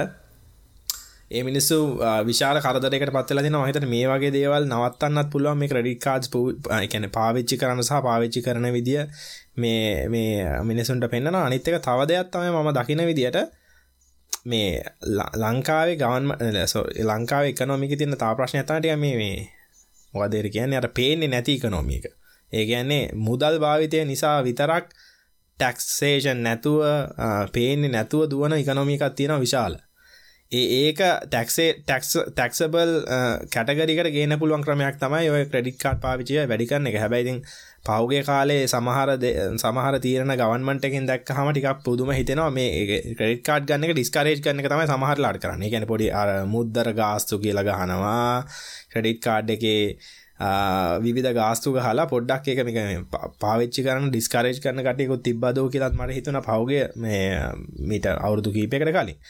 ඒ 1.31 1.43
මිනිස්සු 1.43 1.77
විශාල 2.25 2.57
කරදරයකට 2.57 3.11
පත්වෙලා 3.11 3.43
තියෙනවා. 3.43 3.61
මම 3.61 3.69
හිතන්නේ 3.69 3.89
මේ 3.89 4.05
වගේ 4.07 4.31
දේවල් 4.31 4.65
නවත්තන්නත් 4.65 5.29
පුළුවන්. 5.31 5.57
මේ 5.57 5.67
ක්‍රෙඩිට් 5.67 6.01
කාඩ්ස් 6.03 6.29
ඒ 6.71 6.87
කියන්නේ 6.87 7.09
පාවිච්චි 7.09 7.57
කරන 7.57 7.83
සහ 7.83 8.01
පාවිච්චි 8.03 8.41
කරන 8.41 8.67
විදිය 8.73 9.01
මේ 9.55 10.07
මේ 10.07 10.61
මිනිසුන්ට 10.63 11.09
පෙන්වනවා 11.11 11.45
අනිත් 11.45 11.67
එක 11.67 11.81
තව 11.81 11.99
දෙයක් 12.07 12.31
තමයි 12.31 12.51
මම 12.51 12.69
දකින 12.73 13.03
විදියට 13.05 13.39
මේ 14.45 14.83
ලංකාවේ 15.35 15.95
ගවන් 15.95 16.25
ලංකාවේ 17.03 17.49
එකනොමික 17.49 17.97
තියෙන 17.97 18.17
තා 18.17 18.33
ප්‍රශ්නයක් 18.35 18.65
තමයි 18.65 18.79
ටික 18.79 18.99
මේ 18.99 19.15
මේ 19.17 19.37
මොකද 20.13 20.33
ඒ 20.33 20.49
කියන්නේ? 20.49 20.77
අර 20.77 20.87
පේන්නේ 20.89 21.27
නැති 21.27 21.53
ඉකොනොමික 21.53 22.05
ඒ 22.51 22.65
කියන්නේ 22.65 23.03
මුදල් 23.17 23.55
භාවිතය 23.59 24.05
නිසා 24.05 24.37
විතරක් 24.43 24.85
ටැක්සේෂන් 25.59 26.41
නැතුව 26.43 26.81
පේන්නේ 27.53 27.89
නැතුව 27.89 28.21
දුවන 28.31 28.53
ඉකනොමිකක් 28.53 29.03
තියෙන 29.15 29.39
විශාල. 29.39 29.73
ඒ 29.75 29.88
ඒක 30.51 30.97
ටැක්සේ 30.97 31.73
ටැක්ස් 31.79 32.15
ටැක්සබල් 32.29 32.91
කැටගරිකට 33.53 34.09
ගේන 34.11 34.33
පුළුවන් 34.39 34.63
ක්‍රමයක් 34.65 34.95
තමයි 34.97 35.29
ඔය 35.29 35.43
ක්‍රඩික් 35.45 35.77
කාඩ් 35.77 35.99
පාවිචය 36.01 36.39
වැඩිකරන්න 36.41 36.89
එක. 36.89 36.95
හැබැයිතින් 36.95 37.43
පෞගේ 37.85 38.23
කාලේ 38.23 38.65
සමහර 38.65 39.11
සමහර 39.55 39.99
තීරණ 39.99 40.33
ගවන්මට 40.33 40.87
එකින් 40.89 41.05
දැක් 41.05 41.29
හම 41.29 41.51
ටිකක් 41.51 41.83
පුදුම 41.85 42.09
හිතෙනවා. 42.11 42.49
මේ 42.49 43.01
ක්‍රඩ් 43.11 43.43
කාඩ් 43.45 43.67
ගන්න 43.67 43.93
ඩිස්කරේජ් 43.93 44.41
ගන්න 44.41 44.65
තමයි 44.65 44.87
සමහර 44.87 45.21
ලාට 45.21 45.37
කරන්න. 45.37 45.69
ගැන 45.69 45.85
පොඩි 45.85 46.09
අර 46.11 46.31
මුද්දර 46.47 46.89
ගාස්තු 46.93 47.37
කියල 47.37 47.61
ගහනවා. 47.61 48.43
ක්‍රඩිට් 48.89 49.21
කාඩ් 49.21 49.53
එකේ 49.53 49.83
විධ 51.05 51.29
ගාස්තු 51.33 51.75
හලා 51.77 52.07
පොඩ්ඩක් 52.07 52.49
එක 52.55 52.63
මේ 52.65 52.97
පාවිච්චි 53.39 53.85
කරන 53.85 54.09
ඩිස්කරේජ් 54.09 54.57
කරන 54.59 54.81
කටයකුත් 54.81 55.23
තිබ්බදෝ 55.23 55.69
කියලත් 55.69 55.93
මට 55.93 56.17
හිතුන 56.17 56.41
පවගේ 56.41 56.89
මේ 56.97 57.37
මීට 57.85 58.09
අවුරුදු 58.15 58.49
කීපයකට 58.51 58.91
කලින්. 58.91 59.21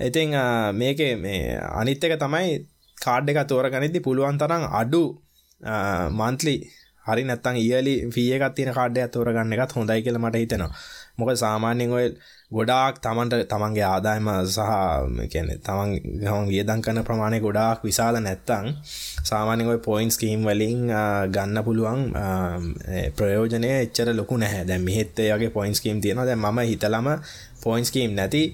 ඉතිං 0.00 0.34
මේක 0.74 1.00
මේ 1.18 1.58
අනිත් 1.72 2.04
එක 2.04 2.18
තමයි 2.18 2.66
කාඩ් 2.98 3.30
එක 3.30 3.40
තෝර 3.46 3.66
ගනිති 3.68 4.00
පුළුවන් 4.00 4.38
තරම් 4.38 4.64
අඩු 4.72 5.04
මන්ත්ලි 6.12 6.56
හරි 7.06 7.22
නැත්තං 7.24 7.56
ඉයලි 7.56 7.94
ෆියකත් 8.12 8.54
තියෙන 8.54 8.74
කාඩ්ඩය 8.74 9.08
තෝරගන්න 9.08 9.52
එකත් 9.54 9.72
හොඳයි 9.72 10.02
කියල 10.04 10.18
මට 10.18 10.36
හිතෙනවා. 10.36 10.72
මොක 11.18 11.30
සාමාන්‍යෙන් 11.34 11.90
ඔය 11.90 12.06
ගොඩාක් 12.52 13.00
තමන්ට 13.00 13.48
තමන්ගේ 13.50 13.86
ආදායම 13.86 14.28
සහ 14.46 14.60
කැන 15.32 15.48
තමන් 15.58 15.90
ගම 16.22 16.44
වියදං 16.50 16.82
කන 16.84 17.00
ප්‍රමාණය 17.02 17.40
ගොඩාක් 17.40 17.82
විශාල 17.82 18.18
නැත්තං 18.18 18.66
සාමාන්‍ය 19.30 19.66
ඔය 19.66 19.78
පොයින්ස් 19.80 20.20
කීම් 20.22 20.44
වලින් 20.44 20.84
ගන්න 21.34 21.64
පුළුවන් 21.64 22.00
ප්‍රයෝජනය 23.16 23.70
එච්චර 23.74 24.12
ලොකු 24.12 24.36
නැහැ. 24.36 24.64
දැ 24.64 24.78
මිහෙත්තයගේ 24.78 25.50
පොයින්ස් 25.50 25.80
කීම් 25.80 26.00
තියෙන 26.00 26.22
දැ 26.22 26.36
ම 26.36 26.60
හිතලම 26.62 27.08
පොයින්ස් 27.64 27.90
කීම් 27.90 28.12
නැති 28.12 28.44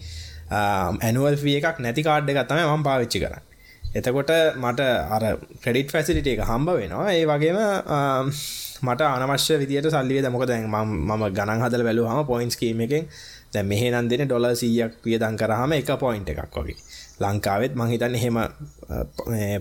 Um, 0.46 1.00
ඇනුවල් 1.00 1.36
ිය 1.40 1.56
එකක් 1.58 1.78
නැති 1.80 2.02
කාඩ්ඩ 2.04 2.36
ගත්තම 2.36 2.68
මම 2.68 2.82
පාවිච්චි 2.84 3.20
කරන්න. 3.22 3.44
එතකොට 3.94 4.32
මට 4.56 4.80
අර 5.08 5.24
ක්‍රඩිට් 5.62 5.90
ෆැසිලිට 5.90 6.26
එක 6.26 6.42
හම්බ 6.44 6.68
වෙනවා. 6.74 7.12
ඒ 7.12 7.24
වගේම 7.24 7.56
um, 7.56 8.32
මට 8.82 9.00
අනවශ්‍ය 9.02 9.56
විදිට 9.62 9.88
සල්ලිය 9.88 10.20
දමක 10.20 10.44
දැන් 10.46 10.68
ම 10.68 11.24
ගණන් 11.30 11.64
හදල 11.64 11.84
බැලු 11.84 12.04
හම 12.04 12.26
පොයින්ස් 12.26 12.56
කීම 12.56 12.80
එකෙන් 12.80 13.08
දැ 13.54 13.62
මෙහෙනන් 13.64 14.10
දෙන 14.10 14.26
ඩොල 14.26 14.50
සීයක් 14.54 15.00
වියදන් 15.02 15.38
කරහම 15.40 15.72
එක 15.78 15.94
පොයින්ට 15.98 16.28
එකක් 16.28 16.58
වගේ. 16.58 16.76
ලංකාවෙත් 17.20 17.72
මහිතන්න 17.74 18.14
එහෙම 18.14 18.36
uh, 18.36 18.44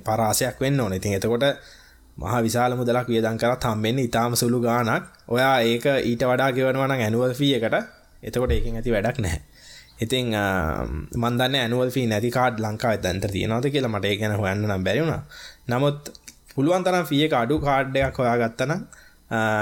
පරාසයක් 0.04 0.60
වෙන්න 0.60 0.80
ඕන. 0.80 0.94
ඉතින් 0.94 1.16
එතකොට 1.20 1.48
මහ 2.18 2.34
විශාල 2.46 2.76
මුදලක් 2.76 3.08
වියදන් 3.08 3.38
කරත් 3.38 3.64
හම්බෙන්න 3.66 4.00
ඉතාම 4.00 4.36
සුළු 4.36 4.60
ගානක් 4.60 5.08
ඔයා 5.30 5.56
ඒක 5.64 5.86
ඊට 6.04 6.24
වඩා 6.24 6.52
ගෙවනවන 6.52 6.92
ඇනුවල් 6.94 7.34
ෆිය 7.34 7.56
එකට. 7.56 7.80
එතකොට 8.24 8.52
ඒකින් 8.52 8.76
ඇති 8.76 8.92
වැඩක් 8.92 9.24
නැහැ. 9.24 9.53
ඉතින් 10.04 10.34
මන්දන්න 11.16 11.56
ඇනුවල් 11.58 11.92
ෆී 11.92 12.08
නැති 12.08 12.32
කාඩ් 12.32 12.60
ලංකාව 12.60 12.94
ඇතන්තර 12.96 13.32
තියෙනවද 13.32 13.70
කියලා 13.70 13.94
මට 13.94 14.06
ඒ 14.08 14.18
ගැන 14.18 14.36
හොයන්න 14.38 14.66
නම් 14.66 14.84
බැරිුණ 14.84 15.16
නමුත් 15.70 16.12
පුළුවන් 16.54 16.84
තරම් 16.84 17.06
ෆිය 17.06 17.24
එක 17.26 17.36
අඩු 17.36 17.58
කාඩ්ඩයක් 17.60 18.18
හොයා 18.18 18.38
ගත්තන 18.40 18.74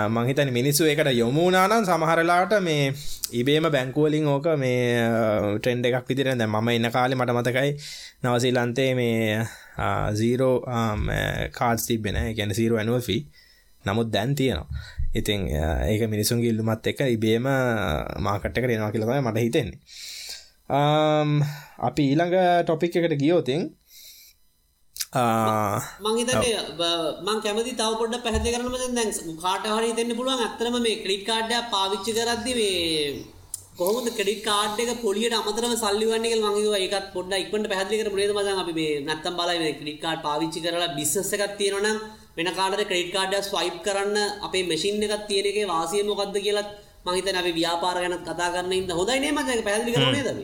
මංහිතන 0.10 0.50
මිනිස්සු 0.52 0.84
එකට 0.86 1.12
යොමුණනානම් 1.14 1.86
සමහරලාට 1.86 2.56
මේ 2.62 2.94
ඉබේම 3.34 3.68
බැංකුවලින් 3.70 4.28
ඕක 4.28 4.48
මේ 4.58 4.80
ට්‍රෙන්ඩ 5.58 5.86
එකක් 5.88 6.08
විදිර 6.08 6.32
දැ 6.34 6.48
ම 6.50 6.70
ඉන්න 6.70 6.92
කාලෙ 6.92 7.16
මට 7.16 7.32
මතකයි 7.34 7.72
නවසීලන්තේ 8.24 8.90
මේ 8.96 9.46
සීරෝ 10.14 10.56
කාඩ් 11.52 11.80
තිබෙන 11.82 12.20
ගැන 12.34 12.54
සීරු 12.54 12.78
ඇනුවෆී 12.78 13.22
නමුත් 13.86 14.10
දැන් 14.10 14.36
තියෙනවා. 14.36 14.68
ඉතින් 15.14 15.48
ඒක 15.84 16.02
මිනිසුන් 16.08 16.40
ගිල්ලුමත් 16.40 16.88
එක 16.88 17.00
ඉබේම 17.08 17.48
මාකට්ක 18.20 18.64
රෙනවා 18.64 18.92
කියලතයි 18.92 19.22
මට 19.22 19.40
හිතෙන්නේ. 19.40 19.80
අපි 20.72 22.04
ඊළඟ 22.06 22.36
ටොපික් 22.64 22.96
එකට 22.96 23.16
ගියෝතින් 23.18 23.62
මංහිතට 26.02 26.36
මං 27.22 27.40
කැමති 27.42 27.74
තව 27.74 27.92
පොඩ 27.96 28.16
පැහති 28.22 28.54
කරනම 28.54 28.78
දැන් 28.96 29.12
කාට 29.40 29.68
හරි 29.70 29.92
තෙන්න්න 29.94 30.16
පුළුවන් 30.16 30.42
ඇත්තරම 30.42 30.78
මේ 30.80 31.02
ක්‍රිට් 31.04 31.26
කාඩ්ඩ 31.26 31.70
පාවිච්චි 31.70 32.12
කරද්දි 32.14 32.54
මේ 32.56 33.42
කොහොමද 33.78 34.08
ක්‍රඩිට 34.12 34.44
කාඩ් 34.44 34.80
එක 34.80 34.92
පොලියට 35.00 35.36
අමතරම 35.36 35.74
සල්ලිවන්නේ 35.76 36.38
මංගව 36.38 36.76
ඒකත් 36.78 37.12
පොඩ 37.14 37.36
ඉක්මට 37.36 37.68
පැහදිලි 37.68 38.00
කර 38.00 38.12
මුලේද 38.12 38.32
මදන් 38.34 38.62
අපි 38.64 38.74
මේ 38.74 39.02
නැත්තම් 39.04 39.38
බලයි 39.38 39.74
ක්‍රඩිට 39.74 40.02
කාඩ් 40.02 40.24
පාවිච්චි 40.24 40.64
කරලා 40.64 40.96
බිස්සස 40.96 41.34
එකක් 41.36 41.58
තියෙනවනම් 41.58 42.00
වෙන 42.38 42.52
කාඩට 42.54 42.86
ක්‍රඩිට 42.86 43.14
කාඩ්ඩ 43.14 43.48
ස්වයිප් 43.48 43.78
කරන්න 43.86 44.18
අපේ 44.42 44.64
මැසින් 44.66 45.04
එකත් 45.08 45.28
තියෙන 45.28 45.52
එකේ 45.52 45.68
වාසිය 45.68 46.04
මොකක්ද 46.06 46.40
කියලත් 46.40 46.72
මහිතන 47.06 47.40
අපි 47.42 47.52
ව්‍යාපාර 47.54 47.96
ගැන 48.02 48.18
කතා 48.22 48.52
කරන්න 48.54 48.74
ඉන්න 48.74 48.94
හොඳයිනේ 49.00 49.32
මචක 49.32 49.64
පැදිලි 49.68 49.96
කරනේ 49.96 50.28
දම 50.28 50.40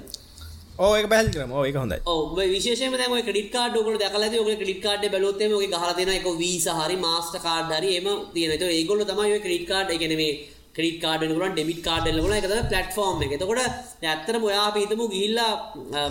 ඕක 0.79 1.07
පැල් 1.09 1.29
කරම. 1.29 1.51
ඒක 1.59 1.75
හොඳයි. 1.75 1.99
ඔ 2.05 2.13
විශේෂම 2.47 2.93
දැම 2.93 3.13
ක්‍රඩිට 3.21 3.49
කාඩ 3.51 3.77
ඔකට 3.77 3.99
දැකල 3.99 4.25
ඔක 4.41 4.51
ක්‍රඩිට 4.51 4.83
කාඩ් 4.83 5.07
බලොත්තම 5.13 5.55
ඔක 5.57 5.65
ගහලතින 5.73 6.11
එක 6.17 6.27
වීස 6.41 6.67
හරි 6.79 6.97
මාස්ට 6.97 7.39
කාඩ් 7.41 7.73
හරි 7.73 7.95
එම 7.99 8.07
තියෙනත 8.35 8.67
ඒගොල්ල 8.69 9.01
තමයි 9.03 9.39
ක්‍රඩිට 9.39 9.67
කාඩ් 9.71 9.95
එකනෙේ 9.95 10.29
ක්‍රඩිට 10.75 11.01
කාඩනකරන් 11.03 11.55
ඩෙමිට 11.55 11.81
කාඩල් 11.87 12.21
වල 12.21 12.33
එක. 12.33 12.45
පලටෆෝර්ම් 12.67 13.25
එක 13.25 13.33
තකොට 13.41 13.61
ඇත්තර 14.05 14.37
මොයා 14.39 14.69
පිතම 14.75 15.01
ගිල්ලා 15.15 15.51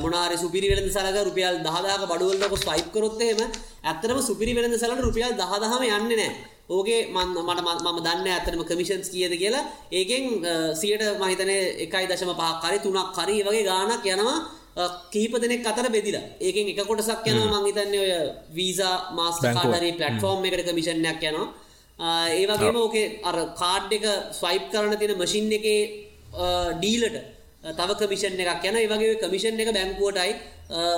මොනාර 0.02 0.34
සුපිරි 0.36 0.72
වෙන 0.72 0.90
සලක 0.90 1.24
රුපියල් 1.28 1.62
දහදාක 1.62 2.02
බඩුවලක 2.10 2.58
ස්වයිප් 2.58 2.90
කරොත්තේම 2.94 3.40
ඇත්තරම 3.84 4.18
සුපිරි 4.28 4.58
වෙන 4.58 4.74
සලට 4.74 5.06
රුපියල් 5.06 5.32
දහදහම 5.40 5.82
යන්න 5.90 6.12
නෑ 6.12 6.55
ඕගේ 6.68 7.00
මන්න 7.14 7.38
මට 7.46 7.60
මම 7.84 7.98
දන්න 8.06 8.28
ඇතරම 8.28 8.62
කමිෂන්ස් 8.70 9.10
කියද 9.14 9.34
කියලා. 9.42 9.64
ඒකෙන් 9.92 10.24
සියට 10.80 11.04
මහිතන 11.20 11.50
එකයි 11.84 12.06
දශම 12.10 12.32
පහක්කාරි 12.40 12.78
තුනක් 12.84 13.10
කරී 13.16 13.42
වගේ 13.46 13.64
ගානක් 13.70 14.06
යනවා 14.14 14.38
කීප 15.12 15.34
දෙනෙක් 15.42 15.66
අතර 15.66 15.86
බෙදිලා. 15.94 16.24
ඒකෙන් 16.46 16.66
එක 16.72 16.80
කොටසක් 16.88 17.26
යනවා 17.30 17.60
මංහිතන්නේ 17.62 18.00
ඔය 18.04 18.12
වීසා 18.56 18.96
මාස් 19.18 19.38
කාඩරි 19.44 19.92
පලටෆෝර්ම් 19.98 20.44
එකට 20.48 20.66
කමිෂණයක් 20.68 21.22
යනවා. 21.30 21.46
ඒ 22.38 22.44
වගේම 22.50 22.76
ඕකේ 22.76 23.06
අර 23.28 23.36
කාඩ් 23.60 23.90
එක 23.96 24.04
ස්වයිප් 24.40 24.64
කරන 24.72 24.98
තියෙන 25.00 25.16
මසින් 25.22 25.46
එක 25.58 25.66
ඩීලට 26.82 27.16
තව 27.66 27.90
කමිෂන් 28.00 28.38
එකක් 28.42 28.66
යන 28.68 28.76
ඒ 28.78 28.86
වගේ 28.86 29.14
කමිෂන් 29.22 29.58
එක 29.58 29.70
බැංකුවටයි 29.74 30.34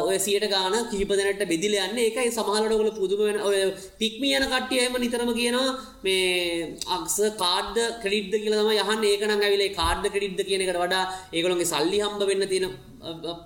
ඔය 0.04 0.16
සියට 0.18 0.44
ගාන 0.52 0.74
කිහිප 0.90 1.08
දෙනට 1.18 1.42
බෙදිල 1.48 1.74
යන්න. 1.76 1.96
එකයි 1.98 2.28
සමහලටගල 2.28 2.90
පුදුම 2.98 3.20
වෙන 3.24 3.38
ඔය 3.40 3.72
පික්ම 4.00 4.22
යන 4.28 4.44
කට්ටියහම 4.52 4.98
නිතරම 5.00 5.30
කියනවා 5.38 5.70
මේ 6.04 6.76
අක්ස 6.96 7.16
කාඩ් 7.42 7.76
ක්‍රඩිද්ද 8.02 8.36
කියලම 8.44 8.68
යහන් 8.74 9.08
ඒකන 9.12 9.32
ඇවිලේ 9.36 9.72
කාඩ් 9.80 10.04
ක්‍රඩිද්ද 10.14 10.44
කියන 10.44 10.64
එකට 10.66 10.80
වඩා 10.84 11.04
ඒගොළොගේ 11.32 11.72
සල්ලි 11.72 12.04
හම්බ 12.04 12.22
වෙන්න 12.30 12.48
තියෙන 12.52 12.72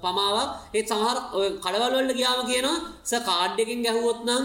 පමාවක්. 0.02 0.50
ඒත් 0.74 0.86
සමහර 0.92 1.18
කඩවල්වලට 1.64 2.18
ගියාම 2.20 2.46
කියනවා 2.50 2.76
ස 3.04 3.12
කාඩ්ඩකින් 3.30 3.84
ගැහුවොත් 3.86 4.20
නම් 4.28 4.44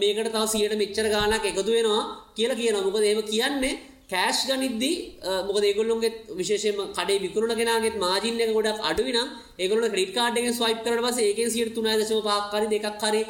මේකට 0.00 0.32
තව 0.34 0.46
සියට 0.54 0.80
මෙච්චර 0.82 1.06
ගානක් 1.14 1.44
එකතු 1.52 1.70
වෙනවා 1.76 2.02
කියලා 2.38 2.58
කියන 2.62 2.82
මොකද 2.86 3.06
ඒම 3.10 3.22
කියන්නේ 3.32 3.76
කෑශ් 4.10 4.40
ගනිද්දී 4.48 4.96
මොක 5.46 5.58
ඒගොල්ලොන්ගේ 5.62 6.10
විශේෂම 6.32 6.78
කඩේ 6.92 7.18
විකරුණ 7.18 7.54
කෙනගේ 7.54 7.92
මාජින්න 7.98 8.40
එක 8.40 8.52
ගොඩක් 8.52 8.84
අඩුවින 8.84 9.18
ඒගොල 9.58 9.82
ක්‍රඩ් 9.84 10.12
කාඩ්ගෙන් 10.12 10.52
ස්වයිප් 10.52 10.80
කරට 10.82 11.04
පස 11.04 11.18
ඒක 11.20 11.40
සිට 11.50 11.74
තුනයි 11.74 11.96
දශම 11.96 12.22
පක්කරි 12.24 12.66
දෙකක් 12.74 13.04
හරි 13.04 13.22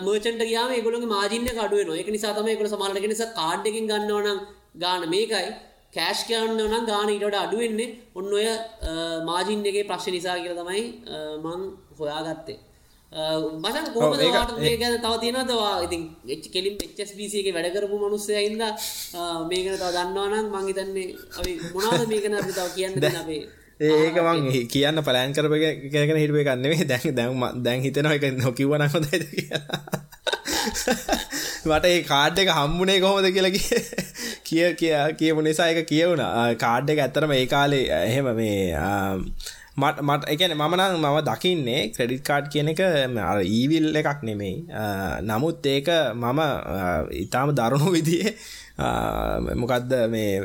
මර්චන්ට 0.00 0.42
ගයාම 0.44 0.70
ඒගොලගේ 0.72 1.08
මාජින්න 1.08 1.52
අඩුව 1.58 1.82
න 1.82 1.92
එක 1.96 2.10
නිසාතම 2.10 2.48
එකකට 2.48 2.72
සමාලට 2.72 3.06
නිසා 3.06 3.30
කාඩ්ඩකින් 3.34 3.86
ගන්නවනම් 3.86 4.40
ගාන 4.76 5.08
මේකයි. 5.08 5.52
කෑශ් 5.92 6.22
කියන්න 6.26 6.60
නම් 6.60 6.84
ගාන 6.86 7.08
ඉට 7.10 7.36
අඩුවෙන්නේ 7.36 7.88
ඔන්න 8.14 8.32
ඔය 8.32 8.46
මාජින් 9.24 9.64
එකගේ 9.64 9.88
ප්‍රශ්න 9.88 10.14
නිසා 10.14 10.36
කියල 10.38 10.54
තමයි 10.56 10.84
මං 11.44 11.62
හොයාගත්තේ. 11.98 12.58
මසන් 13.12 13.88
කෝම 13.92 14.14
ගැන 14.16 14.94
තව 14.96 15.14
තියෙනදවා 15.20 15.72
ඉතින් 15.82 16.04
එච් 16.26 16.44
කෙලින් 16.48 16.76
එච්ස්බසිගේ 16.80 17.52
වැඩකරපු 17.52 17.96
මනුස්සය 17.98 18.32
හින්ද 18.38 18.62
මේකන 19.46 19.74
තව 19.74 19.90
දන්නවානම් 19.90 20.46
මංහිතන්නේ 20.50 21.08
අපි 21.34 21.52
මොනාද 21.74 22.06
මේකන 22.08 22.38
තව 22.48 22.68
කියන්න 22.72 22.94
අපේ 23.14 23.42
ඒක 23.80 24.16
මං 24.18 24.48
කියන්න 24.68 25.02
පලෑන් 25.02 25.32
කරප 25.32 25.54
කරගෙන 25.86 26.18
හිටුව 26.18 26.40
ගන්නෙේ 26.42 26.86
දැන් 26.86 27.14
දැන් 27.14 27.62
දැන් 27.62 27.80
හිතනවා 27.82 28.16
එක 28.16 28.26
නොකිවන 28.38 28.88
හොද 28.88 29.06
මට 31.64 31.84
ඒ 31.86 32.02
කාඩ් 32.04 32.38
එක 32.38 32.50
හම්බුනේ 32.50 33.00
කොහොමද 33.00 33.28
කියලා 33.30 33.52
කිය 34.42 34.68
කිය 34.74 34.94
කියපු 35.18 35.40
නිසා 35.42 35.68
එක 35.68 35.84
කියවුණ 35.86 36.24
කාඩ් 36.58 36.90
එක 36.90 37.00
ඇත්තරම 37.00 37.34
ඒ 37.34 37.46
කාලේ 37.48 37.84
එහෙම 38.02 38.30
මේ 38.36 38.56
මට 39.76 40.02
මට 40.02 40.28
එකන 40.28 40.52
මමනං 40.54 40.96
මම 41.00 41.18
දකින්නේ 41.24 41.82
ක්‍රඩිට් 41.94 42.24
කාඩ් 42.24 42.48
කියන 42.52 42.68
එක 42.72 42.80
ඊවිල් 43.48 43.86
එකක් 43.96 44.20
නෙමෙයි. 44.22 44.56
නමුත් 45.22 45.66
ඒක 45.66 45.88
මම 46.14 46.40
ඉතාම 47.22 47.54
දරුණු 47.56 47.88
විදිේ 47.96 48.34
මොකක්ද 49.56 49.94
මේ 50.14 50.40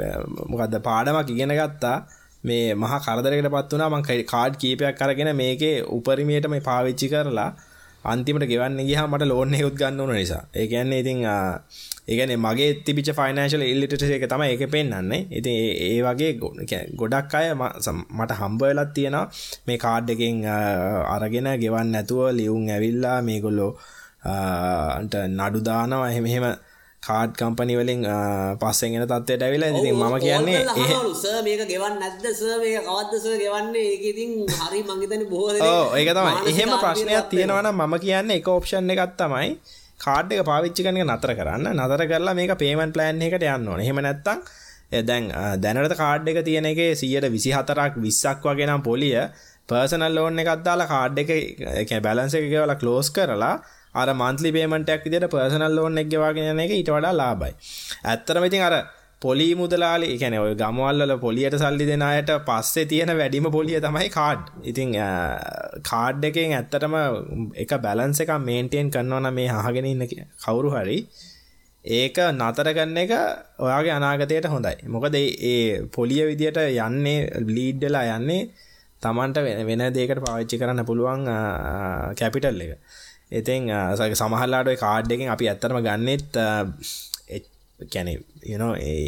මොකක්ද 0.51 0.79
පාඩමක් 0.87 1.29
ඉගෙන 1.29 1.51
ගත්තා. 1.59 1.97
මේ 2.43 2.73
මහ 2.73 2.93
කරදරකට 3.05 3.49
පත් 3.51 3.71
වනා 3.75 3.89
මං 3.91 4.03
කාඩ් 4.31 4.53
කීපයක් 4.61 4.95
කරගෙන 4.95 5.31
මේකේ 5.35 5.83
උපරිමයට 5.97 6.47
මේ 6.47 6.63
පාවිච්චි 6.69 7.11
කරලා 7.11 7.51
අන්තිමට 8.07 8.45
ගෙවන්න 8.45 8.79
ගහ 8.81 9.03
මට 9.03 9.25
ලෝන්න 9.25 9.53
යුත් 9.55 9.75
ගන්න 9.75 9.99
ඕන 9.99 10.13
නිසා. 10.13 10.43
ඒ 10.53 10.67
කියන්නේ 10.67 10.99
ඉතින් 10.99 11.19
ඒගැන 12.07 12.33
මගේ 12.37 12.69
තිබිච 12.81 13.09
ෆයිනශල් 13.11 13.63
ඉල්ලිට 13.63 13.93
එක 14.09 14.25
තම 14.25 14.43
එක 14.45 14.63
පෙන්න්නන්නේ 14.69 15.27
ඉති 15.31 15.53
ඒ 15.87 15.99
වගේ 16.01 16.31
ගොඩක් 16.95 17.33
අය 17.33 17.47
මට 17.53 18.31
හම්බවෙලත් 18.33 18.93
තියෙනවා. 18.93 19.25
මේ 19.67 19.77
කාඩ් 19.77 20.09
එකින් 20.09 20.45
අරගෙන 21.07 21.49
ගෙවන්න 21.57 21.91
නැතුව 21.91 22.23
ලියවුන් 22.31 22.69
ඇවිල්ලා 22.69 23.19
මේගොල්ලෝ 23.23 23.71
නඩු 25.39 25.59
දානවා. 25.61 26.09
එහෙමහෙම 26.11 26.45
කාඩ් 27.07 27.31
කම්පනි 27.39 27.75
වලින් 27.79 28.01
පස්සෙන්ගෙන 28.61 29.05
තත්වයට 29.11 29.45
ඇවිලා 29.47 29.69
ඉතින් 29.71 29.95
මම 29.95 30.15
කියන්නේ 30.25 30.59
ඒ 30.59 31.41
මේක 31.47 31.61
ගෙවන්න 31.71 31.97
නැද්ද? 32.03 32.25
සර් 32.39 32.59
මේක 32.63 32.77
කවද්ද? 32.87 33.13
සර් 33.23 33.35
ගෙවන්නේ? 33.43 33.85
ඒක 33.93 34.05
ඉතින් 34.11 34.31
හරි 34.61 34.79
මං 34.83 35.01
හිතන්නේ 35.03 35.29
බොහෝ 35.33 35.49
දෙනෙක් 35.55 35.71
ඔව් 35.71 35.97
ඒක 35.99 36.13
තමයි. 36.19 36.35
එහෙම 36.51 36.71
ප්‍රශ්නයක් 36.83 37.27
තියෙනවා 37.33 37.65
නම් 37.65 37.83
මම 37.87 37.97
කියන්නේ 38.05 38.39
එක 38.41 38.49
ඔප්ෂන් 38.55 38.93
එකක් 38.95 39.17
තමයි 39.21 39.49
කාඩ් 40.05 40.33
එක 40.35 40.45
පාවිච්චි 40.51 40.85
කරන 40.85 41.01
එක 41.01 41.07
නතර 41.09 41.35
කරන්න. 41.39 41.67
නතර 41.79 42.03
කරලා 42.11 42.37
මේක 42.39 42.55
පේමන්ට් 42.63 42.95
ප්ලෑන් 42.97 43.23
එකකට 43.27 43.47
යන්න 43.51 43.69
ඕනේ. 43.71 43.85
එහෙම 43.87 44.01
නැත්තම් 44.07 44.39
දැන් 45.09 45.31
දැනට 45.63 45.95
කාඩ් 46.03 46.27
එක 46.31 46.43
තියෙන 46.49 46.67
එකේ 46.73 46.91
124ක් 46.95 48.03
20ක් 48.03 48.51
වගේ 48.51 48.67
නම් 48.69 48.83
පොලිය 48.89 49.15
පර්සනල් 49.69 50.13
ලෝන් 50.17 50.43
එකක් 50.43 50.61
දාලා 50.67 50.91
කාඩ් 50.93 51.23
එක 51.23 51.97
බැලන්ස් 52.05 52.35
එක 52.39 52.45
ගෙවලා 52.53 52.79
ක්ලෝස් 52.83 53.09
කරලා 53.15 53.55
අර 53.95 54.07
මන්ත්ලි 54.13 54.51
පේමන්ටයක් 54.51 55.03
විදිහට 55.05 55.31
පර්සනල් 55.31 55.75
ලෝන් 55.75 55.97
එක 55.97 56.09
ගෙවාගෙන 56.09 56.51
යන 56.53 56.59
එක 56.59 56.71
ඊට 56.71 56.89
වඩා 56.89 57.13
ලාභයි. 57.13 57.53
ඇත්තටම 58.05 58.47
ඉතින් 58.49 58.65
අර 58.69 58.75
පොලි 59.21 59.47
මුදලාලි 59.55 60.07
ඒ 60.07 60.17
කියන්නේ 60.17 60.41
ඔය 60.41 60.53
ගමවල් 60.55 60.99
වල 61.01 61.13
පොලියට 61.17 61.55
සල්ලි 61.55 61.85
දෙන 61.85 62.03
අයට 62.03 62.29
පස්සේ 62.45 62.85
තියෙන 62.85 63.11
වැඩිම 63.17 63.47
පොලිය 63.51 63.79
තමයි 63.79 64.09
කාඩ්. 64.09 64.43
ඉතින් 64.63 64.93
කාඩ් 65.83 66.27
එකෙන් 66.29 66.53
ඇත්තටම 66.53 66.97
එක 67.55 67.73
බැලන්ස් 67.81 68.21
එකක් 68.21 68.35
මේන්ටේන් 68.41 68.91
කරනවා 68.91 69.23
නම් 69.23 69.33
මේ 69.33 69.49
අහගෙන 69.53 69.89
ඉන්න 69.93 70.05
කවුරු 70.43 70.75
හරි 70.75 70.99
ඒක 71.85 72.17
නතර 72.33 72.69
කරන 72.73 72.97
එක 72.97 73.13
ඔයාගේ 73.59 73.97
අනාගතයට 73.97 74.47
හොඳයි. 74.47 74.75
මොකද 74.87 75.15
ඒ 75.15 75.81
පොලිය 75.89 76.23
විදියට 76.29 76.61
යන්නේ 76.61 77.19
ලීඩ් 77.49 77.81
වෙලා 77.81 78.17
යන්නේ 78.17 78.41
Tamanට 79.01 79.37
වෙන 79.37 79.83
දෙයකට 79.93 80.21
පාවිච්චි 80.21 80.57
කරන්න 80.57 80.85
පුළුවන් 80.85 81.25
කැපිටල් 82.15 82.61
එක. 82.65 82.71
ඉතින් 83.31 83.69
සමහරලාට 84.15 84.67
ඔය 84.67 84.77
කාඩ් 84.77 85.11
එකෙන් 85.11 85.29
අපි 85.29 85.49
ඇත්තටම 85.49 85.79
ගන්නෙත් 85.83 86.41
කැන 87.85 88.07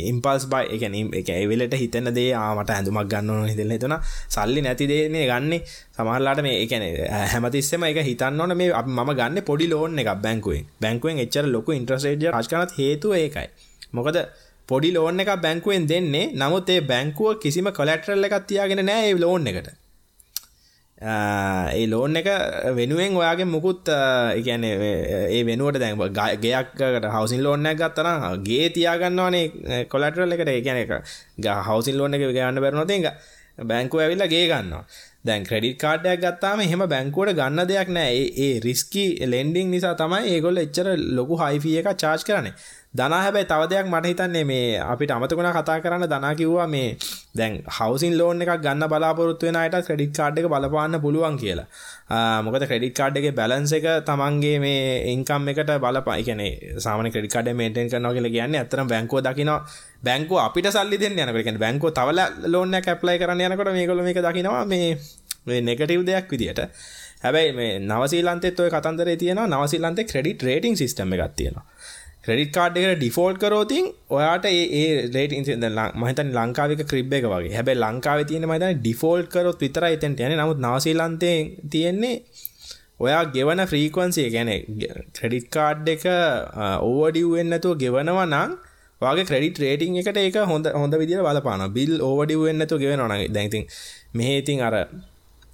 ඉම්පල්ස් 0.09 0.43
බයි 0.45 0.65
එකන 0.75 0.95
එක 1.19 1.29
එවෙලට 1.33 1.73
හිතන 1.73 2.09
දේ 2.13 2.33
ආමට 2.35 2.69
ඇඳුමක් 2.69 3.07
ගන්න 3.09 3.47
හිතල 3.49 3.71
හිතන 3.73 3.95
සල්ලි 4.29 4.61
නැති 4.61 4.87
දේනේ 4.91 5.25
ගන්නේ. 5.25 5.61
සමහරලාට 5.95 6.41
මේ 6.45 6.59
එකන 6.65 6.85
හැමතිස්සම 7.31 7.87
එක 7.87 8.01
හිතන්න 8.03 8.41
ඕන. 8.41 8.53
මේ 8.55 8.69
ම 8.69 9.11
ගන්න 9.11 9.41
පොඩි 9.49 9.69
ලෝන් 9.69 9.97
එක 9.97 10.11
බැංකුවෙන් 10.25 10.69
බැංකුවෙන් 10.81 11.23
එච්චර 11.25 11.45
ලොකු 11.47 11.71
ඉන්ට්‍රසේජ 11.71 12.29
රජකනත් 12.31 12.77
හේතු 12.77 13.15
ඒකයි. 13.15 13.47
මොකද 13.93 14.21
පොඩි 14.69 14.93
ලෝන් 14.93 15.19
එක 15.19 15.33
බැංකුවෙන් 15.41 15.89
දෙන්නේ. 15.89 16.31
නමුත් 16.33 16.69
ඒ 16.69 16.81
බැංකුව 16.83 17.39
කිසිම 17.43 17.71
කොලටරල් 17.79 18.27
එකක් 18.27 18.37
තියාගෙන 18.47 18.85
නෑ 18.85 19.09
ඒ 19.09 19.17
ලෝන් 19.17 19.47
එකට. 19.47 19.78
ඒ 21.01 21.87
ලෝන් 21.87 22.15
එක 22.15 22.27
වෙනුවෙන් 22.75 23.15
ඔයාගේ 23.15 23.47
මුකුත් 23.47 23.87
ඉගැන 24.35 24.63
ඒ 24.65 25.43
වෙනුවට 25.45 25.79
දැන් 25.79 25.95
ගයක්කට 26.43 27.05
හවසින් 27.07 27.43
ලෝන්නයක් 27.43 27.79
ගත්තන 27.79 28.43
ගේ 28.43 28.69
තියාගන්නවානේ 28.69 29.85
කොලටරල් 29.87 30.33
එකට. 30.33 30.49
ඒ 30.49 30.61
ගැන 30.61 30.77
එක 30.77 30.91
ග 31.37 31.47
හවසින් 31.67 31.97
ලෝන 31.97 32.13
එක 32.13 32.25
ගන්න 32.27 32.59
බැරනොති 32.59 32.99
එක 32.99 33.15
බැංකුව 33.63 34.01
ඇවිල්ලා 34.01 34.27
ගේ 34.27 34.47
ගන්නවා. 34.47 34.83
දැන් 35.25 35.43
ක්‍රඩිට 35.43 35.79
කාඩයක් 35.79 36.19
ගත්තාම 36.19 36.65
එහෙම 36.65 36.83
බැංකුවට 36.87 37.35
ගන්න 37.35 37.67
දෙයක් 37.67 37.89
නෑ. 37.95 38.19
ඒ 38.37 38.59
රිස්කි 38.59 39.05
ලෙන්ඩිං 39.25 39.71
නිසා 39.71 39.95
තමයි 39.95 40.35
ඒගොල්ල 40.35 40.63
එච්චර 40.65 40.91
ලොකු 41.17 41.39
හයිෆිය 41.39 41.79
එක 41.79 41.89
චාර්ජ් 41.95 42.27
කරන්නේ. 42.27 42.53
දනා 42.93 43.21
හැබැයි 43.21 43.45
තව 43.45 43.65
දෙයක් 43.69 43.87
මට 43.87 44.07
හිතන්නේ 44.09 44.43
මේ 44.43 44.77
අපිට 44.83 45.11
අමතකුණ 45.11 45.49
කතා 45.53 45.77
කරන්න 45.79 46.05
දනා 46.09 46.31
කිව්වා 46.33 46.65
මේ 46.67 46.97
දැන් 47.37 47.57
හවසින් 47.69 48.13
ලෝන් 48.17 48.41
එකක් 48.41 48.53
ගන්න 48.63 48.85
බලාපොරොත්තු 48.89 49.45
වෙන 49.45 49.59
අයට 49.61 49.75
ක්‍රෙඩිට් 49.87 50.15
කාඩ් 50.17 50.39
එක 50.39 50.47
බලපාන්න 50.47 50.97
පුළුවන් 51.03 51.37
කියලා. 51.37 51.67
මොකද 52.41 52.65
ක්‍රෙඩිට් 52.65 52.95
කාඩ් 52.97 53.19
එකේ 53.21 53.33
බැලන්ස් 53.39 53.73
එක 53.77 53.85
තමන්ගේ 54.07 54.55
මේ 54.59 55.13
ඉන්කම් 55.13 55.45
එකට 55.53 55.71
බලපා. 55.77 56.17
ඒ 56.17 56.25
කියන්නේ 56.29 56.79
සාමාන්‍ය 56.85 57.11
ක්‍රෙඩිට් 57.13 57.33
කාඩ් 57.35 57.51
එක 57.51 57.59
මේන්ටේන් 57.61 57.91
කරනවා 57.91 58.13
කියලා 58.17 58.33
කියන්නේ 58.35 58.61
ඇත්තටම 58.61 58.89
බැංකුව 58.93 59.21
දකිනවා 59.21 59.59
බැංකුව 60.03 60.41
අපිට 60.47 60.71
සල්ලි 60.71 60.97
දෙන්න 60.97 61.19
යනකොට 61.19 61.43
කියන්නේ 61.43 61.65
බැංකුව 61.65 61.93
තව 61.93 62.07
ලෝන් 62.47 62.73
එකක් 62.73 62.89
ඇප්ලයි 62.89 63.19
කරන්න 63.21 63.45
යනකොට 63.47 63.71
මේගොල්ලෝ 63.71 64.07
මේක 64.07 64.21
දකිනවා 64.21 64.65
මේ 64.65 64.89
මේ 65.45 65.61
නෙගටිව් 65.61 66.01
දෙයක් 66.09 66.33
විදියට. 66.33 66.65
හැබැයි 67.23 67.53
මේ 67.53 67.71
නවසීලන්තෙත් 67.81 68.59
ඔය 68.59 68.69
කතන්දරේ 68.71 69.15
තියෙනවා 69.17 69.47
නවසීලන්තේ 69.53 70.09
ක්‍රෙඩිට් 70.11 70.43
රේටින් 70.43 70.77
සිස්ටම් 70.77 71.13
එකක් 71.13 71.35
තියෙනවා. 71.35 71.65
ක්‍රඩිට 72.23 72.51
කාඩ් 72.51 72.77
එකට 72.77 72.97
ඩිෆෝල්් 72.97 73.35
කරෝතින් 73.37 73.85
ඔයාට 74.09 74.45
ඒ 74.47 74.85
රේට 75.07 75.33
මහිතන් 75.97 76.29
ලංකාවික 76.33 76.81
ක්‍රිබ් 76.85 77.13
එක 77.13 77.25
වගේ. 77.25 77.53
හැබැ 77.53 77.77
ලංකාව 77.77 78.23
තියෙන 78.25 78.47
මතන 78.47 78.79
ඩිෆෝල්් 78.79 79.21
කරොත් 79.27 79.59
විතර 79.59 79.85
එතැන්ට 79.87 80.21
යන 80.21 80.35
නමුත් 80.35 80.59
නවසීලන්තය 80.59 81.31
තියෙන්නේ 81.69 82.15
ඔයා 82.99 83.23
ගෙවන 83.27 83.61
ෆ්‍රීකවන්සිය 83.65 84.27
ගැන 84.29 84.51
ක්‍රඩිට් 85.13 85.47
කාඩ් 85.49 85.87
එක 85.87 86.03
ඕවඩිව්වෙන්නතුව 86.81 87.77
ගෙවනවා 87.77 88.25
නම් 88.25 88.57
වගේ 89.01 89.25
ක්‍රඩිට 89.25 89.59
රේටිං 89.59 89.95
එකට 89.95 90.19
ඒක 90.19 90.39
හොඳ 90.45 90.67
හොඳ 90.73 90.95
විදිර 90.95 91.21
බලපාන 91.21 91.63
බිල් 91.71 91.93
ඕවඩිව්වෙන්නතු 92.01 92.75
ගෙවනන 92.77 93.15
දැයිතින් 93.29 93.63
මෙහේතින් 94.13 94.59
අර 94.61 94.75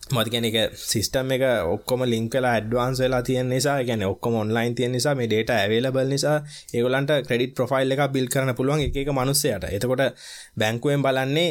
මතිකැන 0.06 0.46
එක 0.46 0.76
සිස්ටම් 0.78 1.32
එක 1.34 1.44
ඔක්කොම 1.66 2.04
ලින්කලා 2.06 2.52
ඇඩ්වාන්ස් 2.52 3.00
වෙලා 3.02 3.22
තියන 3.24 3.48
නිසා 3.50 3.78
ගැන 3.84 4.04
ඔක්කොම 4.06 4.36
ඔන්ලයින් 4.38 4.76
තිය 4.78 4.90
නිසා 4.90 5.16
මේ 5.16 5.28
ඩේට 5.28 5.50
ඇවේලබල් 5.52 6.12
නිසා 6.12 6.36
ඒගොලන්ට 6.74 7.14
ක්‍රඩිට 7.28 7.56
ප්‍රොෆයිල් 7.58 7.96
එක 7.96 8.04
බිල් 8.14 8.28
කරන 8.30 8.54
පුළුවන් 8.54 8.84
එක 8.86 9.10
මනුස්සයට. 9.12 9.66
එතකොට 9.68 10.14
බැංකුවෙන් 10.56 11.02
බලන්නේ 11.02 11.50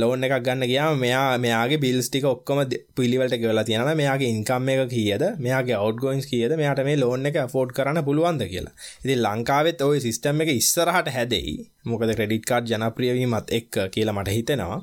ලෝන් 0.00 0.24
එකක් 0.24 0.40
ගන්න 0.40 0.66
ගියා 0.66 0.96
මෙයා 0.96 1.36
මෙයාගේ 1.38 1.78
බිල්ස් 1.78 2.08
ටික 2.08 2.24
ඔක්කොම 2.24 2.64
පිළිවලට 2.96 3.36
ගෙවලා 3.36 3.64
තියෙන 3.64 3.84
මෙයාගේ 3.94 4.30
ඉන්කම් 4.30 4.68
එක 4.68 4.88
කීයද? 4.88 5.24
මෙයාගේ 5.38 5.76
අවට්ගෝයින්ස් 5.76 6.26
කීයද? 6.26 6.56
මෙයාට 6.56 6.84
මේ 6.84 6.96
ලෝන් 6.96 7.26
එක 7.26 7.36
ෆෝඩ් 7.52 7.76
කරන්න 7.76 8.00
පුළුවන්ද 8.02 8.48
කියලා. 8.48 8.72
ඉතින් 9.04 9.20
ලංකාවෙත් 9.20 9.82
ওই 9.82 10.00
සිස්ටම් 10.00 10.40
එක 10.40 10.56
ඉස්සරහට 10.56 11.12
හැදෙයි. 11.12 11.58
මොකද 11.84 12.16
ක්‍රෙඩිට් 12.16 12.48
කාඩ් 12.48 12.72
ජනප්‍රියවීමත් 12.72 13.52
එක්ක 13.52 13.90
කියලා 13.90 14.16
මට 14.16 14.38
හිතෙනවා. 14.38 14.80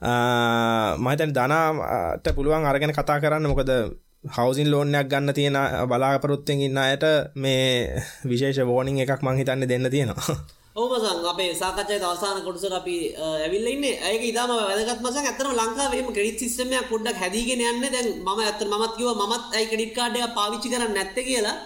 මහිතන් 0.00 1.32
දනාට 1.32 2.26
පුළුවන් 2.34 2.64
අරගෙන 2.64 2.92
කතා 2.92 3.18
කරන්න 3.18 3.46
මොකද 3.46 3.70
හවසින් 4.26 4.70
ලෝනයක් 4.70 5.08
ගන්න 5.08 5.34
තියෙන 5.34 5.58
බලාපොරොත්තෙන් 5.86 6.60
ඉන්න 6.60 6.78
අයට 6.78 7.04
මේ 7.36 8.02
විශේෂ 8.24 8.62
වෝනිින් 8.64 9.00
එකක් 9.00 9.22
මං 9.22 9.38
හිතන්න 9.38 9.64
දෙන්න 9.64 9.90
තියෙනවා 9.90 10.38
ඕමසන් 10.76 11.24
අපේ 11.24 11.50
සාකච්ඡය 11.52 11.98
අවසාන 12.00 12.42
කොටසට 12.42 12.72
අපි 12.72 12.96
ඇවිල්ලා 13.16 13.72
ඉන්නේ. 13.72 13.94
ඒක 14.04 14.22
ඉතාලම 14.22 14.52
වැදගත් 14.60 15.02
මසක්. 15.02 15.16
ඇත්තටම 15.20 15.52
ලංකාවේ 15.52 15.98
එහෙම 15.98 16.12
ක්‍රෙඩිට් 16.12 16.38
සිස්ටම් 16.38 16.70
එකක් 16.72 16.90
පොඩ්ඩක් 16.90 17.18
හැදීගෙන 17.18 17.62
යන්නේ. 17.62 17.90
දැන් 17.90 18.08
මම 18.16 18.38
ඇත්තට 18.38 18.62
මමත් 18.64 18.94
කිව්වා 18.96 19.18
මමත් 19.22 19.44
ඇයි 19.50 19.70
ක්‍රෙඩිට් 19.70 19.94
කාඩ් 19.96 20.16
එක 20.16 20.34
පාවිච්චි 20.34 20.68
කරන්නේ 20.68 20.94
නැත්තේ 20.94 21.24
කියලා. 21.24 21.56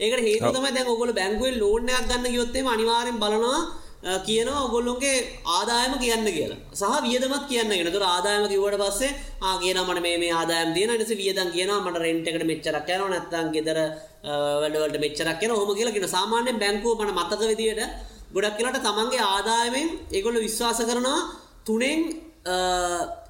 ඒකට 0.00 0.22
හේතුව 0.22 0.54
තමයි 0.54 0.74
දැන් 0.76 0.90
ඔයගොල්ලෝ 0.92 1.18
බැංකුවෙන් 1.18 1.58
ලෝන් 1.58 1.88
එකක් 1.90 2.06
ගන්න 2.08 2.32
ගියොත් 2.34 2.54
එහෙම 2.54 2.68
අනිවාර්යෙන් 2.68 3.18
බලනවා 3.22 3.60
කියනවා 4.00 4.64
ඔගොල්ලොන්ගේ 4.64 5.16
ආදායම 5.46 5.92
කියන්න 5.98 6.24
කියලා. 6.26 6.58
සහ 6.72 6.84
වියදමත් 7.04 7.44
කියන්න 7.48 7.68
ගෙන 7.70 7.92
තුර 7.92 8.04
ආදායම 8.04 8.48
කිවට 8.48 8.80
පස්සේ 8.82 9.10
ආගෙන 9.42 9.78
මට 9.78 10.00
මේ 10.04 10.32
ආදායම් 10.32 10.72
තියන 10.74 10.92
නිස 10.92 11.12
වියදන් 11.14 11.50
කියන 11.52 11.72
මට 11.76 11.98
රෙන්ට්කට 11.98 12.44
මෙච්චරක් 12.50 12.88
යන 12.90 13.04
නැත්තන් 13.06 13.52
ගෙදර 13.52 13.78
වැඩවලට 14.62 14.98
මෙච්චරක් 15.04 15.36
කියන 15.40 15.52
හොම 15.52 15.70
කියලා 15.72 15.92
කියෙන 15.92 16.08
සාමාන්‍යෙන් 16.08 16.58
බැංකුව 16.58 16.96
මට 16.98 17.12
මතක 17.14 17.42
විදියට 17.52 17.82
ගොඩක් 18.32 18.56
කියලට 18.56 18.80
තමන්ගේ 18.80 19.22
ආදායමෙන් 19.28 19.88
ඒගොල්ල 20.10 20.40
විශ්වාස 20.40 20.80
කරනවා 20.82 21.20
තුනෙන් 21.66 22.00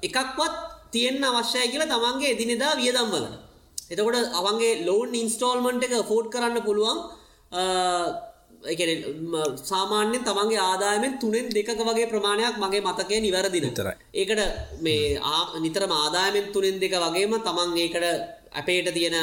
එකක්වත් 0.07 0.55
තියෙන්න්න 0.93 1.29
අවශ්‍යය 1.31 1.67
කියලා 1.67 1.91
තමන්ගේ 1.93 2.33
එදිනෙදා 2.33 2.73
වියදම්වලට 2.77 3.91
එතකොට 3.91 4.35
අවන්ගේ 4.39 4.73
ලෝන් 4.87 5.15
ඉන්ස්ටෝල්මන්ට් 5.15 5.87
එක 5.87 5.95
ෆෝඩ් 6.07 6.31
කරන්න 6.33 6.63
පුළුවන් 6.63 6.99
සාමාන්‍යෙන් 8.61 10.23
තමන්ගේ 10.23 10.61
ආදායමෙන් 10.61 11.13
තුනෙන් 11.17 11.47
දෙක 11.49 11.69
වගේ 11.79 12.07
ප්‍රමාණයක් 12.07 12.57
මගේ 12.57 12.81
මතකය 12.81 13.19
නිවැරදි 13.19 13.59
විතරයි. 13.59 13.95
ඒකට 14.13 14.41
මේ 14.79 15.19
නිතර 15.59 15.83
ආදායමෙන් 15.83 16.51
තුනෙන් 16.51 16.77
දෙක 16.77 16.93
වගේම 16.95 17.33
තමන් 17.39 17.77
ඒකට 17.77 18.05
අපේට 18.53 18.93
තියෙන 18.93 19.15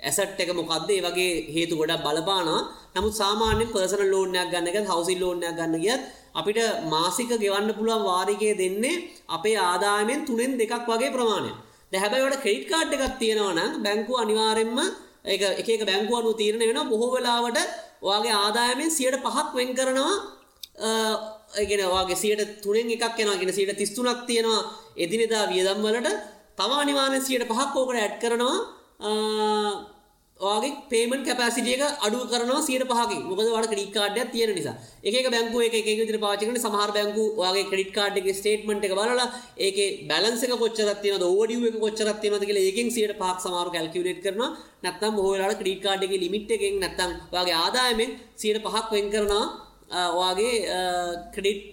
ඇසට් 0.00 0.38
එක 0.38 0.50
මොකක්ද 0.52 0.90
ඒ 0.90 1.00
වගේ 1.00 1.30
හේතු 1.48 1.74
ගොඩක් 1.76 2.02
බලපානා 2.04 2.60
නමුත් 2.94 3.14
සාමාන්‍යෙන් 3.14 3.68
පර්සන 3.68 4.02
ලෝනයක් 4.06 4.50
ගන්න 4.50 4.68
එක 4.70 4.78
හවසි 4.84 5.14
ලෝනයක් 5.16 5.54
ගන්න 5.56 5.76
ගියත් 5.78 6.02
අපිට 6.34 6.58
මාසික 6.86 7.30
ගෙවන්න 7.34 7.70
පුළුවන් 7.72 8.02
වාරිකය 8.02 8.50
දෙන්නේ 8.54 9.02
අපේ 9.28 9.56
ආදායමෙන් 9.60 10.26
තුනෙන් 10.26 10.52
දෙකක් 10.58 10.84
වගේ 10.86 11.10
ප්‍රමාණය 11.10 11.52
දැහැබැවට 11.92 12.42
ක්‍රේට් 12.42 12.66
කාඩ් 12.66 12.92
එකක් 12.94 13.16
තියෙනවනම් 13.18 13.80
බැංකු 13.80 14.12
අනිවාරෙන්ම 14.16 14.78
එක 15.26 15.42
එක 15.68 15.82
බැංකුවනු 15.82 16.32
තීරණ 16.34 16.68
වෙන 16.68 16.80
බොහෝ 16.88 17.10
වෙලාවට 17.14 17.58
ඔයාගේ 18.06 18.34
ආදායමෙන් 18.44 18.90
සියට 18.96 19.16
පහක් 19.24 19.48
වෙන් 19.58 19.70
කරනවා. 19.78 20.14
ඒගෙන 21.60 21.82
වගේ 21.94 22.20
සියට 22.22 22.62
තුනෙන් 22.64 22.90
එකක් 22.96 23.18
යනගෙන 23.22 23.52
සියට 23.56 23.78
තිස්තුනක් 23.80 24.26
තියෙනවා. 24.28 24.62
එදිනෙදා 25.04 25.44
වියදම් 25.52 25.80
වලට 25.86 26.08
තව 26.58 26.70
අනිවාර්ය 26.82 27.20
සියට 27.20 27.48
පහක් 27.50 27.72
ඕකට 27.80 27.98
ඇඩ් 28.02 28.16
කරනවා. 28.22 28.58
ඔයාගේ 30.46 30.70
පේමන්ට් 30.90 31.26
කැපැසිටි 31.28 31.72
එක 31.76 31.82
අඩු 32.06 32.18
කරනවා 32.30 32.62
105කින්. 32.68 33.20
මොකද 33.28 33.42
ඔයාලට 33.42 33.70
ක්‍රෙඩිට් 33.72 33.94
කාඩ් 33.96 34.16
එකක් 34.22 34.32
තියෙන 34.34 34.52
නිසා. 34.58 34.74
එක 35.08 35.14
එක 35.20 35.26
බැංකුව 35.34 35.62
එක 35.66 35.74
එක 35.80 35.86
විදිහට 35.88 36.22
පාවිච්චි 36.24 36.48
කරන 36.48 36.58
සමහර 36.64 36.90
බැංකු 36.96 37.24
ඔයාගේ 37.42 37.68
ක්‍රෙඩිට් 37.70 37.92
කාඩ් 37.98 38.20
එකේ 38.20 38.36
ස්ටේට්මන්ට් 38.40 38.86
එක 38.88 38.94
බලලා 38.98 39.28
ඒකේ 39.66 39.88
බැලන්ස් 40.10 40.42
එක 40.46 40.54
කොච්චරක් 40.62 41.00
තියෙනවද 41.04 41.24
ඕවර්ඩියු 41.30 41.70
එක 41.70 41.78
කොච්චරක් 41.84 42.18
තියෙනවද 42.22 42.46
කියලා 42.48 42.68
ඒකෙන් 42.68 42.88
105ක් 42.96 43.38
සමහරව 43.44 43.70
කැල්කියුලේට් 43.76 44.22
කරනවා. 44.26 44.50
නැත්නම් 44.84 45.12
බොහෝ 45.18 45.34
වෙලාවට 45.34 45.60
ක්‍රෙඩිට් 45.62 45.84
කාඩ් 45.86 46.06
එකේ 46.06 46.22
ලිමිට් 46.24 46.50
එකෙන් 46.58 46.80
නැත්නම් 46.84 47.10
ඔයාගේ 47.34 47.58
ආදායමෙන් 47.64 48.10
105ක් 48.42 48.86
වෙන් 48.96 49.12
කරනවා. 49.14 49.46
ඔයාගේ 50.18 50.54
ක්‍රෙඩිට් 51.34 51.72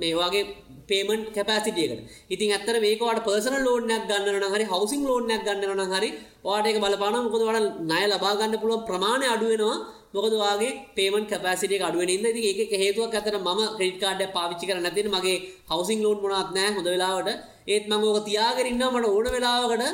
මේ 0.00 0.14
ඔයාගේ 0.18 0.44
පේමන්ට් 0.88 1.28
කැපසිටියකට 1.30 2.00
ඉතින් 2.30 2.50
ඇත්තර 2.50 2.76
මේකවට 2.78 3.24
පර්සන 3.24 3.56
ලෝනයක් 3.60 4.08
ගන්නන 4.08 4.48
හරි 4.48 4.66
හවසිං 4.66 5.04
ලෝනයක් 5.04 5.44
ගන්නන 5.44 5.94
හරි 5.94 6.10
වාටක 6.42 6.78
බලපාන 6.78 7.16
මොකද 7.24 7.42
වඩ 7.42 7.68
නය 7.90 8.02
ලබාගන්න 8.08 8.58
පුළුවන් 8.58 8.84
ප්‍රමාණය 8.84 9.26
අඩුවෙනවා 9.26 9.78
මොකදවාගේ 10.10 10.72
පේමන් 10.94 11.24
කැපසිටිය 11.26 11.80
අඩුවෙන 11.80 12.10
ඉද 12.10 12.26
ඒක 12.26 12.72
හේතුවක් 12.74 13.14
ඇතර 13.14 13.36
ම 13.38 13.48
ක්‍රඩ් 13.70 13.96
කාඩ 14.00 14.22
පාවිච්චි 14.32 14.68
කර 14.68 14.78
නැතින 14.78 15.08
මගේ 15.08 15.36
හවසිං 15.68 16.00
ලෝන් 16.02 16.18
මොනත් 16.22 16.54
නෑ 16.54 16.70
හොඳ 16.70 16.88
වෙලාවට. 16.88 17.28
ඒත් 17.66 17.84
මං 17.86 18.04
ඕක 18.04 18.24
තියාගරන්න 18.24 18.84
මට 18.84 19.06
ඕන 19.08 19.26
වෙලාවකට 19.28 19.84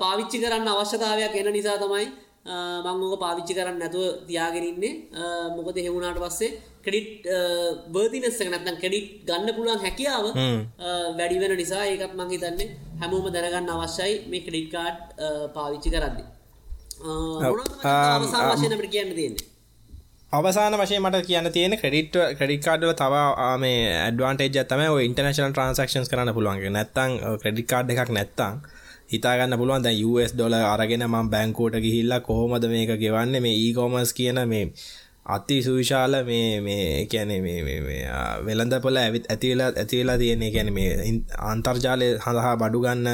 පාවිච්චි 0.00 0.38
කරන්න 0.38 0.68
අවශ්‍යතාවයක් 0.68 1.34
එන 1.34 1.48
නිසා 1.52 1.78
තමයි 1.78 2.06
මංගෝක 2.46 3.20
පාවිච්චි 3.20 3.54
කරන්න 3.54 3.78
නැතුව 3.78 4.04
තියාගෙනන්නේ 4.26 4.92
මොකද 5.56 5.78
හෙවුණට 5.78 6.20
පස්සේ 6.20 6.50
ක්‍රඩිට් 6.82 7.24
බර්තිනස්ස 7.88 8.40
නැත්නම් 8.44 8.76
ක්‍රඩිට් 8.76 9.24
ගන්න 9.24 9.56
පුළුවන් 9.56 9.80
හැකියාව 9.80 10.26
වැඩි 11.16 11.40
වෙන 11.40 11.56
නිසා 11.56 11.84
ඒකත් 11.86 12.14
මං 12.14 12.30
හිතන්නේ 12.30 12.68
හැමෝම 13.00 13.32
දැනගන්න 13.32 13.74
අවශ්‍යයි 13.76 14.20
මේ 14.28 14.42
ක්‍රඩිට් 14.42 14.70
කාඩ් 14.72 15.00
පාවිච්චි 15.54 15.90
කරන්නේ 15.90 16.26
වශනට 18.52 18.90
කියන්න 18.90 19.14
තියන්නේ? 19.14 19.48
අවසාන 20.32 20.74
වශය 20.74 21.00
මට 21.00 21.26
කියන්න 21.26 21.50
තියෙන 21.50 21.78
ක්‍රඩිට් 21.78 22.16
ක්‍රඩිකාඩල 22.38 22.92
තව 22.94 23.14
මේ 23.58 23.82
ඇඩවන්ටේජ 23.96 24.64
තම 24.66 24.82
ඉන්ටර්නශන 25.00 25.52
ට්‍රන්සක්ෂන් 25.52 26.08
කරන්න 26.10 26.34
පුළුවන්ගේ 26.34 26.72
නැත්තං 26.72 27.20
ක්‍රඩිකාඩ් 27.42 27.92
එකක් 27.92 28.10
නැත්තං 28.10 28.62
හිතාගන්න 29.10 29.58
පුළුවන්. 29.58 29.82
දැ 29.82 29.96
US 30.04 30.32
ඩොල 30.32 30.54
අරගෙන 30.54 31.06
ම 31.06 31.30
බැංකෝට 31.30 31.76
ගිහිල්ලා 31.78 32.20
කොහොමද 32.20 32.64
මේක 32.66 32.92
ගෙවන්න? 32.98 33.42
මේ 33.42 33.56
ඒකෝමස් 33.56 34.12
කියන 34.12 34.38
මේ 34.48 34.66
අති 35.26 35.62
සුවිශාල 35.62 36.14
මේ 36.24 36.60
මේ 36.60 37.06
කැනෙ 37.06 37.36
වෙළඳ 38.46 38.74
පොල 38.82 38.96
ඇවිත් 38.96 39.26
ඇතිවෙලා 39.30 39.70
ඇතිවෙලා 39.76 40.18
තියෙන්නේ 40.18 40.52
කැන 40.52 40.72
මේ 40.72 40.90
අන්තර්ජාලය 41.44 42.08
හඳහා 42.18 42.56
බඩු 42.56 42.80
ගන්න 42.80 43.08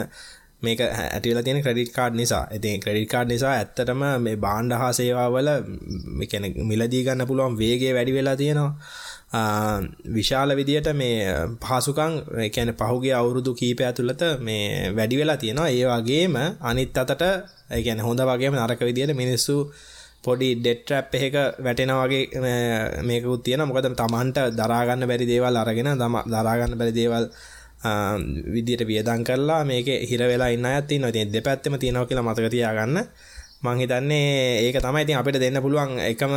මේක 0.63 0.81
ඇටිලා 0.81 1.43
තියෙන 1.43 1.63
ක්‍රඩිට් 1.63 1.93
කාඩ් 1.93 2.15
නිසා. 2.15 2.45
ඇති 2.47 2.79
ක්‍රඩිට් 2.79 3.11
කාඩ් 3.11 3.29
නිසා 3.29 3.53
ඇත්තටම 3.53 4.03
මේ 4.21 4.37
බාණ්ඩ 4.37 4.75
හා 4.75 4.93
සේවාවල 4.93 5.51
කැන 6.31 6.45
මිලදී 6.65 7.05
ගන්න 7.05 7.27
පුළුවන් 7.27 7.59
වේගේ 7.59 7.95
වැඩි 7.95 8.13
වෙලා 8.13 8.37
තියෙනවා. 8.37 8.73
විශාල 9.31 10.51
විදියට 10.53 10.91
මේ 10.93 11.47
පහසුකං 11.59 12.13
කැන 12.51 12.75
පහුගේ 12.75 13.15
අවුරුදු 13.15 13.55
කීපය 13.55 13.85
ඇතුළත 13.85 14.23
මේ 14.41 14.91
වැඩි 14.91 15.17
වෙලා 15.17 15.37
තියෙනවා. 15.37 15.69
ඒ 15.71 15.87
වගේම 15.87 16.35
අනිත් 16.61 16.97
අතට 16.97 17.23
ගැන 17.79 18.01
හොඳ 18.01 18.21
වගේම 18.23 18.55
නරක 18.57 18.81
විදියට 18.81 19.15
මිනිස්සු 19.15 19.71
පොඩි 20.21 20.49
ඩෙට්‍රැප් 20.57 21.15
එහෙක 21.15 21.35
වැටෙන 21.59 21.93
වගේ 21.93 23.03
මේකුත් 23.03 23.43
තියෙන 23.43 23.63
මොකද 23.63 23.87
තමන්ට 23.93 24.39
දරාගන්න 24.53 25.07
බැරි 25.07 25.27
දේවල් 25.27 25.57
අරගෙන 25.57 25.95
දම 25.95 26.17
දරාගන්න 26.27 26.77
බැරි 26.77 26.93
දේවල් 26.93 27.31
විදියට 28.47 28.83
වියදං 28.85 29.25
කරලා 29.25 29.65
මේක 29.65 29.87
හිර 30.05 30.23
වෙලා 30.23 30.49
ඉන්න 30.49 30.67
ඇති 30.67 30.99
නොති 30.99 31.25
දෙපැත්තම 31.29 31.79
තියෙනව 31.79 32.05
කියලා 32.05 32.23
මතක 32.25 32.51
තියාගන්න. 32.51 32.99
මං 33.63 33.77
හිතන්නේ 33.77 34.65
ඒක 34.65 34.81
තමයි 34.81 35.03
ඉතින් 35.05 35.19
අපිට 35.19 35.37
දෙන්න 35.37 35.61
පුළුවන් 35.61 35.99
එකම 36.01 36.33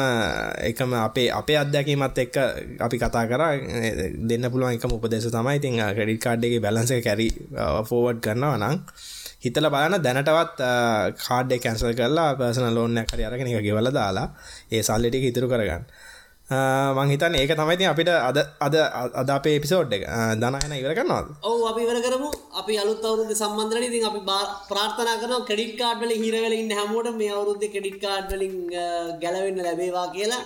එකම 0.61 0.91
අපේ 0.99 1.31
අපේ 1.31 1.55
අත්දැකීමත් 1.55 2.17
එක්ක 2.19 2.35
අපි 2.79 2.97
කතා 2.97 3.23
කර 3.25 3.43
දෙන්න 4.21 4.45
පුළුවන් 4.45 4.75
එකම 4.75 4.91
උපදෙස 4.91 5.27
තමයි 5.27 5.55
ඉතින් 5.55 5.79
ක්‍රෙඩිට් 5.89 6.19
කාඩ් 6.19 6.43
එකේ 6.43 6.59
බැලන්ස් 6.59 6.91
එක 6.91 7.03
කැරි 7.03 7.27
ෆෝවර්ඩ් 7.87 8.19
කරනවා 8.19 8.57
නම් 8.57 8.75
හිතලා 9.39 9.71
බලන්න 9.71 10.03
දැනටවත් 10.03 10.59
කාඩ් 11.19 11.55
එක 11.55 11.63
කැන්සල් 11.63 11.95
කරලා 11.95 12.35
පර්සනල් 12.35 12.75
ලෝන් 12.75 12.99
එකක් 12.99 13.15
හරි 13.15 13.23
අරගෙන 13.23 13.47
ඒක 13.47 13.63
ගෙවලා 13.63 13.93
දාලා 13.93 14.27
ඒ 14.69 14.83
සල්ලි 14.83 15.07
ටික 15.07 15.31
ඉතුරු 15.31 15.47
කරගන්න. 15.47 15.87
මංහිතන් 16.97 17.35
ඒක 17.35 17.51
තමයිති 17.59 17.85
අපිට 17.91 18.09
අද 18.09 18.37
අද 18.65 18.75
අද 19.21 19.29
අපේ 19.37 19.59
පිසෝඩ් 19.63 19.93
එක. 19.97 20.03
දනහන 20.41 20.73
ඉවර 20.79 20.93
කරනවාද? 20.97 21.27
ඔව 21.49 21.61
අපි 21.71 21.81
ඉවර 21.85 21.99
කරමු. 22.05 22.29
අපි 22.61 22.73
අලුත් 22.83 23.03
අවුරුද 23.03 23.31
සම්බන්ධන 23.33 23.87
ඉතින් 23.89 24.05
අපි 24.09 24.21
ප්‍රාර්ථනා 24.71 25.17
කරන 25.21 25.47
ක්‍රඩිට් 25.49 25.73
කාඩ්වල 25.81 26.13
හිරවෙලින් 26.23 26.71
හැමෝට 26.77 27.09
මේ 27.21 27.31
අවුරුද්ධ 27.31 27.65
ක්‍රඩිට් 27.73 27.99
කාඩ්වලින් 28.05 28.55
ගැලවෙන්න 29.23 29.63
ලැබේවා 29.67 30.07
කියලා. 30.15 30.43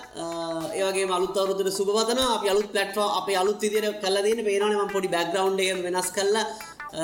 ඒවගේ 0.79 1.11
අලුත් 1.19 1.37
අවුරුදුර 1.37 1.69
සුබවතන 1.79 2.23
අපි 2.27 2.53
අලුත් 2.53 2.71
පලට්ෝ 2.73 3.09
අප 3.19 3.27
අලුත් 3.43 3.61
විදිර 3.65 3.85
කල 4.03 4.17
දන 4.25 4.41
පේනවම 4.49 4.95
පොඩි 4.95 5.13
බැග්‍රවන්් 5.15 5.61
එක 5.63 5.85
වෙනස් 5.87 6.11
කරලා. 6.17 6.47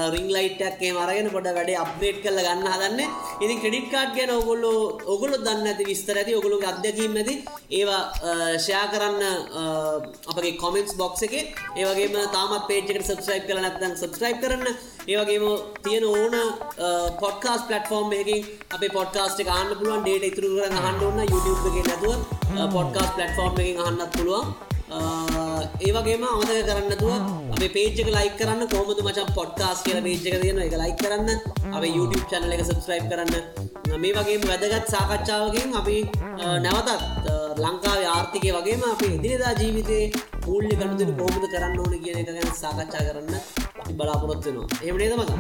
රිං 0.09 0.27
ලයිට්ක්ේ 0.29 0.91
මරගෙන 0.93 1.29
පොඩ 1.29 1.47
වැඩේ 1.49 1.77
අප්ඩේට් 1.77 2.19
කල 2.23 2.39
ගන්න 2.39 2.67
හදන්න 2.67 3.01
ඉතින් 3.39 3.59
ක්‍රඩිට් 3.59 3.89
කාඩ් 3.91 4.15
ගැන 4.15 4.31
ඔගොල්ලෝ 4.31 4.77
ඔගොලො 5.07 5.37
දන්න 5.39 5.67
ඇති 5.67 5.85
විස්තර 5.85 6.15
ඇති 6.15 6.35
ඔගොලු 6.35 6.59
අත්දැකීම 6.63 7.17
ඇති 7.17 7.35
ඒවා 7.71 8.01
ෂයා 8.57 8.85
කරන්න 8.87 9.21
අපගේ 10.27 10.53
කොමෙන්ස් 10.57 10.95
බොක්ස 10.95 11.23
එක 11.23 11.35
ඒවගේම 11.75 12.17
තාමත් 12.31 12.67
පේජකට 12.67 13.03
සබස්්‍රයිප් 13.03 13.47
කල 13.47 13.59
නැත්තන් 13.59 13.95
සබස්්‍රයිප් 13.97 14.39
කරන්න 14.39 14.67
ඒවගේම 15.07 15.47
තියෙන 15.81 16.05
ඕන 16.07 16.35
පොඩ්කාස් 17.19 17.63
පලටෆෝර්ම් 17.63 18.13
එකින් 18.13 18.43
අප 18.71 18.83
පොඩ්කාස්ට 18.91 19.43
කාන්න 19.43 19.73
පුළුවන් 19.73 20.03
ඩේට 20.03 20.29
ඉතුරු 20.29 20.53
කර 20.55 20.77
හන්න 20.77 21.03
ඔන්න 21.03 21.25
YouTube 21.25 21.71
එක 21.71 21.87
නැතුව 21.87 22.69
පොඩ්කාස් 22.71 23.09
පලටෆෝර්ම් 23.11 23.59
එකින් 23.59 23.81
අහන්නත් 23.81 24.13
පුළුවන් 24.15 25.42
ඒවගේම 25.88 26.23
අමතක 26.30 26.62
කරන්නතුව 26.69 27.12
අපේ 27.56 27.71
පේජක 27.76 28.08
ලයි 28.15 28.30
කරන්න 28.39 28.63
කොමද 28.73 28.99
මචන් 29.06 29.30
පොඩ්කාස් 29.38 29.84
කියල 29.86 29.99
පේජක 30.08 30.26
තියෙන 30.43 30.60
එක 30.67 30.76
ලයි 30.82 30.93
කරන්න. 31.02 31.30
අප 31.76 31.84
YouTube 31.97 32.26
චැනල 32.32 32.54
එක 32.56 32.65
සබස්ක්‍රයිබ් 32.67 33.06
කරන්න. 33.12 33.34
මේ 34.04 34.13
වගේ 34.17 34.38
වැදගත් 34.49 34.88
සාකච්ඡාවකින් 34.93 35.76
අපි 35.80 35.97
නැවතත් 36.65 36.91
ලංකාව 37.65 37.99
ආර්ථිකය 38.13 38.49
වගේම 38.58 38.84
අපි 38.93 39.08
ඉදිරිදා 39.17 39.54
ජීවිතය 39.60 39.99
පූල්ලි 40.45 40.76
කටතුට 40.80 41.13
කෝමද 41.19 41.45
කරන්න 41.54 41.80
ඕන 41.82 41.93
කියන 42.06 42.17
එක 42.21 42.30
ගැන 42.30 42.56
සාකච්ඡා 42.63 43.04
කරන්න 43.08 43.36
අපි 43.82 43.93
බලාපොරොත්වෙනවා 43.99 44.67
එමනේද 44.88 45.13
මච? 45.19 45.32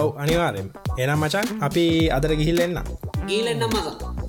ඔව් 0.00 0.08
අනිවාරෙන් 0.24 0.68
එනම් 0.98 1.18
මචන් 1.20 1.46
අපි 1.68 1.84
අදර 2.16 2.34
ගිහිල්ලෙන්න 2.40 2.82
ගීලෙන්නම් 3.30 3.70
මසක් 3.70 4.21